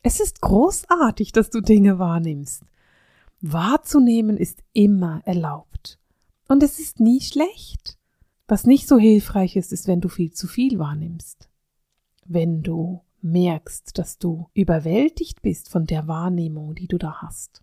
Es 0.03 0.19
ist 0.19 0.41
großartig, 0.41 1.31
dass 1.31 1.49
du 1.49 1.61
Dinge 1.61 1.99
wahrnimmst. 1.99 2.63
Wahrzunehmen 3.41 4.37
ist 4.37 4.63
immer 4.73 5.21
erlaubt. 5.25 5.99
Und 6.47 6.63
es 6.63 6.79
ist 6.79 6.99
nie 6.99 7.21
schlecht. 7.21 7.97
Was 8.47 8.65
nicht 8.65 8.87
so 8.87 8.97
hilfreich 8.97 9.55
ist, 9.55 9.71
ist, 9.71 9.87
wenn 9.87 10.01
du 10.01 10.09
viel 10.09 10.31
zu 10.31 10.47
viel 10.47 10.77
wahrnimmst. 10.77 11.49
Wenn 12.25 12.61
du 12.63 13.01
merkst, 13.21 13.97
dass 13.97 14.17
du 14.17 14.49
überwältigt 14.53 15.41
bist 15.41 15.69
von 15.69 15.85
der 15.85 16.07
Wahrnehmung, 16.07 16.75
die 16.75 16.87
du 16.87 16.97
da 16.97 17.21
hast. 17.21 17.61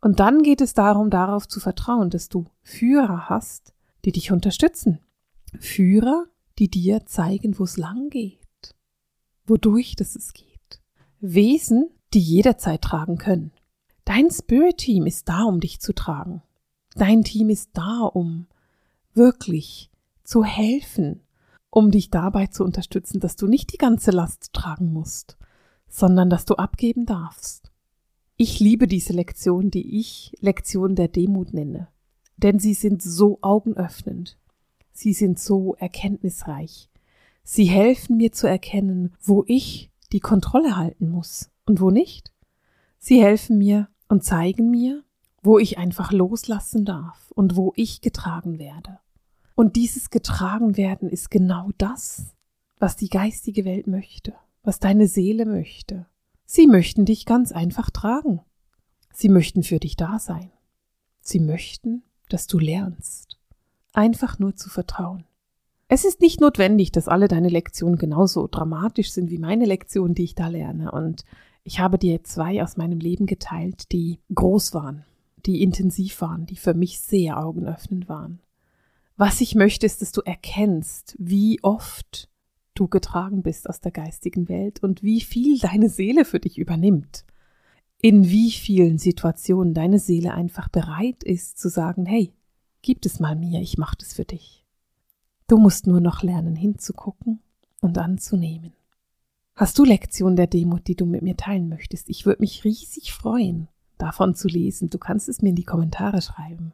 Und 0.00 0.20
dann 0.20 0.42
geht 0.42 0.60
es 0.60 0.74
darum, 0.74 1.10
darauf 1.10 1.48
zu 1.48 1.60
vertrauen, 1.60 2.10
dass 2.10 2.28
du 2.28 2.46
Führer 2.62 3.28
hast, 3.28 3.74
die 4.04 4.12
dich 4.12 4.30
unterstützen. 4.30 5.00
Führer, 5.58 6.26
die 6.58 6.68
dir 6.68 7.06
zeigen, 7.06 7.58
wo 7.58 7.64
es 7.64 7.76
lang 7.76 8.10
geht, 8.10 8.38
wodurch 9.46 9.96
das 9.96 10.14
es 10.14 10.32
geht. 10.32 10.80
Wesen, 11.20 11.90
die 12.14 12.20
jederzeit 12.20 12.82
tragen 12.82 13.18
können. 13.18 13.52
Dein 14.04 14.30
Spirit-Team 14.30 15.06
ist 15.06 15.28
da, 15.28 15.42
um 15.42 15.60
dich 15.60 15.80
zu 15.80 15.92
tragen. 15.92 16.42
Dein 16.94 17.24
Team 17.24 17.50
ist 17.50 17.70
da, 17.74 18.02
um 18.02 18.46
wirklich 19.14 19.90
zu 20.24 20.44
helfen, 20.44 21.20
um 21.70 21.90
dich 21.90 22.10
dabei 22.10 22.46
zu 22.46 22.64
unterstützen, 22.64 23.20
dass 23.20 23.36
du 23.36 23.46
nicht 23.46 23.72
die 23.72 23.78
ganze 23.78 24.10
Last 24.10 24.52
tragen 24.52 24.92
musst, 24.92 25.36
sondern 25.88 26.30
dass 26.30 26.44
du 26.44 26.54
abgeben 26.54 27.06
darfst. 27.06 27.70
Ich 28.36 28.60
liebe 28.60 28.86
diese 28.86 29.12
Lektion, 29.12 29.70
die 29.70 29.98
ich 29.98 30.32
Lektion 30.40 30.94
der 30.94 31.08
Demut 31.08 31.52
nenne, 31.52 31.88
denn 32.36 32.58
sie 32.58 32.74
sind 32.74 33.02
so 33.02 33.38
augenöffnend, 33.42 34.38
sie 34.92 35.12
sind 35.12 35.38
so 35.40 35.74
erkenntnisreich, 35.74 36.88
sie 37.42 37.64
helfen 37.64 38.16
mir 38.16 38.32
zu 38.32 38.46
erkennen, 38.46 39.14
wo 39.20 39.44
ich 39.46 39.90
die 40.12 40.20
Kontrolle 40.20 40.76
halten 40.76 41.10
muss 41.10 41.50
und 41.66 41.80
wo 41.80 41.90
nicht. 41.90 42.32
Sie 42.98 43.22
helfen 43.22 43.58
mir 43.58 43.88
und 44.08 44.24
zeigen 44.24 44.70
mir, 44.70 45.04
wo 45.42 45.58
ich 45.58 45.78
einfach 45.78 46.12
loslassen 46.12 46.84
darf 46.84 47.30
und 47.32 47.56
wo 47.56 47.72
ich 47.76 48.00
getragen 48.00 48.58
werde. 48.58 48.98
Und 49.58 49.74
dieses 49.74 50.10
getragen 50.10 50.76
werden 50.76 51.08
ist 51.08 51.32
genau 51.32 51.70
das, 51.78 52.36
was 52.78 52.94
die 52.94 53.08
geistige 53.08 53.64
Welt 53.64 53.88
möchte, 53.88 54.34
was 54.62 54.78
deine 54.78 55.08
Seele 55.08 55.46
möchte. 55.46 56.06
Sie 56.44 56.68
möchten 56.68 57.04
dich 57.04 57.26
ganz 57.26 57.50
einfach 57.50 57.90
tragen. 57.90 58.40
Sie 59.12 59.28
möchten 59.28 59.64
für 59.64 59.80
dich 59.80 59.96
da 59.96 60.20
sein. 60.20 60.52
Sie 61.22 61.40
möchten, 61.40 62.04
dass 62.28 62.46
du 62.46 62.60
lernst. 62.60 63.36
Einfach 63.92 64.38
nur 64.38 64.54
zu 64.54 64.70
vertrauen. 64.70 65.24
Es 65.88 66.04
ist 66.04 66.20
nicht 66.20 66.40
notwendig, 66.40 66.92
dass 66.92 67.08
alle 67.08 67.26
deine 67.26 67.48
Lektionen 67.48 67.98
genauso 67.98 68.46
dramatisch 68.46 69.10
sind 69.10 69.28
wie 69.28 69.38
meine 69.38 69.64
Lektionen, 69.64 70.14
die 70.14 70.22
ich 70.22 70.36
da 70.36 70.46
lerne. 70.46 70.92
Und 70.92 71.24
ich 71.64 71.80
habe 71.80 71.98
dir 71.98 72.22
zwei 72.22 72.62
aus 72.62 72.76
meinem 72.76 73.00
Leben 73.00 73.26
geteilt, 73.26 73.90
die 73.90 74.20
groß 74.32 74.72
waren, 74.72 75.04
die 75.46 75.64
intensiv 75.64 76.20
waren, 76.20 76.46
die 76.46 76.54
für 76.54 76.74
mich 76.74 77.00
sehr 77.00 77.44
augenöffnend 77.44 78.08
waren. 78.08 78.38
Was 79.18 79.40
ich 79.40 79.56
möchte, 79.56 79.84
ist, 79.84 80.00
dass 80.00 80.12
du 80.12 80.20
erkennst, 80.20 81.16
wie 81.18 81.58
oft 81.64 82.30
du 82.74 82.86
getragen 82.86 83.42
bist 83.42 83.68
aus 83.68 83.80
der 83.80 83.90
geistigen 83.90 84.48
Welt 84.48 84.80
und 84.80 85.02
wie 85.02 85.20
viel 85.20 85.58
deine 85.58 85.88
Seele 85.88 86.24
für 86.24 86.38
dich 86.38 86.56
übernimmt. 86.56 87.24
In 88.00 88.28
wie 88.30 88.52
vielen 88.52 88.96
Situationen 88.96 89.74
deine 89.74 89.98
Seele 89.98 90.34
einfach 90.34 90.68
bereit 90.68 91.24
ist 91.24 91.58
zu 91.58 91.68
sagen, 91.68 92.06
hey, 92.06 92.32
gib 92.80 93.04
es 93.04 93.18
mal 93.18 93.34
mir, 93.34 93.60
ich 93.60 93.76
mach 93.76 93.96
das 93.96 94.14
für 94.14 94.24
dich. 94.24 94.64
Du 95.48 95.58
musst 95.58 95.88
nur 95.88 96.00
noch 96.00 96.22
lernen 96.22 96.54
hinzugucken 96.54 97.40
und 97.80 97.98
anzunehmen. 97.98 98.72
Hast 99.56 99.76
du 99.80 99.84
Lektionen 99.84 100.36
der 100.36 100.46
Demut, 100.46 100.86
die 100.86 100.94
du 100.94 101.06
mit 101.06 101.22
mir 101.22 101.36
teilen 101.36 101.68
möchtest? 101.68 102.08
Ich 102.08 102.24
würde 102.24 102.40
mich 102.40 102.62
riesig 102.62 103.12
freuen, 103.12 103.66
davon 103.96 104.36
zu 104.36 104.46
lesen. 104.46 104.90
Du 104.90 104.98
kannst 104.98 105.28
es 105.28 105.42
mir 105.42 105.48
in 105.48 105.56
die 105.56 105.64
Kommentare 105.64 106.22
schreiben. 106.22 106.72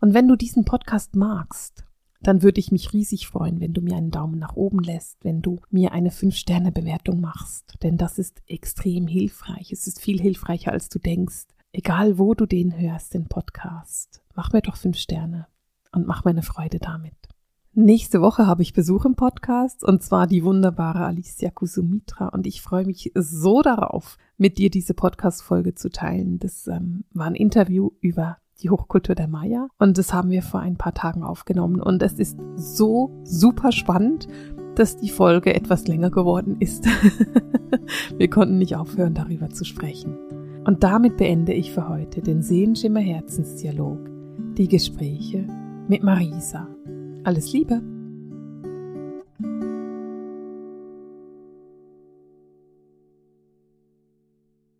Und 0.00 0.14
wenn 0.14 0.28
du 0.28 0.36
diesen 0.36 0.64
Podcast 0.64 1.16
magst, 1.16 1.84
dann 2.22 2.42
würde 2.42 2.60
ich 2.60 2.72
mich 2.72 2.92
riesig 2.92 3.26
freuen, 3.26 3.60
wenn 3.60 3.72
du 3.72 3.80
mir 3.80 3.96
einen 3.96 4.10
Daumen 4.10 4.38
nach 4.38 4.56
oben 4.56 4.80
lässt, 4.80 5.24
wenn 5.24 5.42
du 5.42 5.60
mir 5.70 5.92
eine 5.92 6.10
5-Sterne-Bewertung 6.10 7.20
machst. 7.20 7.74
Denn 7.82 7.96
das 7.96 8.18
ist 8.18 8.42
extrem 8.46 9.06
hilfreich. 9.06 9.72
Es 9.72 9.86
ist 9.86 10.00
viel 10.00 10.20
hilfreicher, 10.20 10.72
als 10.72 10.88
du 10.88 10.98
denkst. 10.98 11.46
Egal, 11.72 12.18
wo 12.18 12.34
du 12.34 12.46
den 12.46 12.78
hörst, 12.78 13.14
den 13.14 13.28
Podcast. 13.28 14.22
Mach 14.34 14.52
mir 14.52 14.62
doch 14.62 14.76
5 14.76 14.96
Sterne 14.96 15.46
und 15.92 16.06
mach 16.06 16.24
mir 16.24 16.30
eine 16.30 16.42
Freude 16.42 16.78
damit. 16.78 17.14
Nächste 17.78 18.22
Woche 18.22 18.46
habe 18.46 18.62
ich 18.62 18.72
Besuch 18.72 19.04
im 19.04 19.16
Podcast 19.16 19.84
und 19.84 20.02
zwar 20.02 20.26
die 20.26 20.42
wunderbare 20.42 21.04
Alicia 21.04 21.50
Kusumitra 21.50 22.28
und 22.28 22.46
ich 22.46 22.62
freue 22.62 22.86
mich 22.86 23.12
so 23.14 23.60
darauf, 23.60 24.16
mit 24.38 24.56
dir 24.56 24.70
diese 24.70 24.94
Podcast-Folge 24.94 25.74
zu 25.74 25.90
teilen. 25.90 26.38
Das 26.38 26.66
ähm, 26.68 27.04
war 27.12 27.26
ein 27.26 27.34
Interview 27.34 27.90
über 28.00 28.38
die 28.62 28.70
Hochkultur 28.70 29.14
der 29.14 29.28
Maya. 29.28 29.68
Und 29.78 29.98
das 29.98 30.12
haben 30.12 30.30
wir 30.30 30.42
vor 30.42 30.60
ein 30.60 30.76
paar 30.76 30.94
Tagen 30.94 31.22
aufgenommen. 31.22 31.80
Und 31.80 32.02
es 32.02 32.14
ist 32.14 32.38
so 32.56 33.10
super 33.24 33.72
spannend, 33.72 34.28
dass 34.74 34.96
die 34.96 35.08
Folge 35.08 35.54
etwas 35.54 35.86
länger 35.86 36.10
geworden 36.10 36.56
ist. 36.60 36.86
wir 38.18 38.28
konnten 38.28 38.58
nicht 38.58 38.76
aufhören, 38.76 39.14
darüber 39.14 39.48
zu 39.48 39.64
sprechen. 39.64 40.16
Und 40.64 40.82
damit 40.82 41.16
beende 41.16 41.52
ich 41.52 41.72
für 41.72 41.88
heute 41.88 42.20
den 42.22 42.42
Sehenschimmer 42.42 43.00
Herzensdialog, 43.00 43.98
die 44.58 44.68
Gespräche 44.68 45.46
mit 45.88 46.02
Marisa. 46.02 46.68
Alles 47.24 47.52
Liebe! 47.52 47.95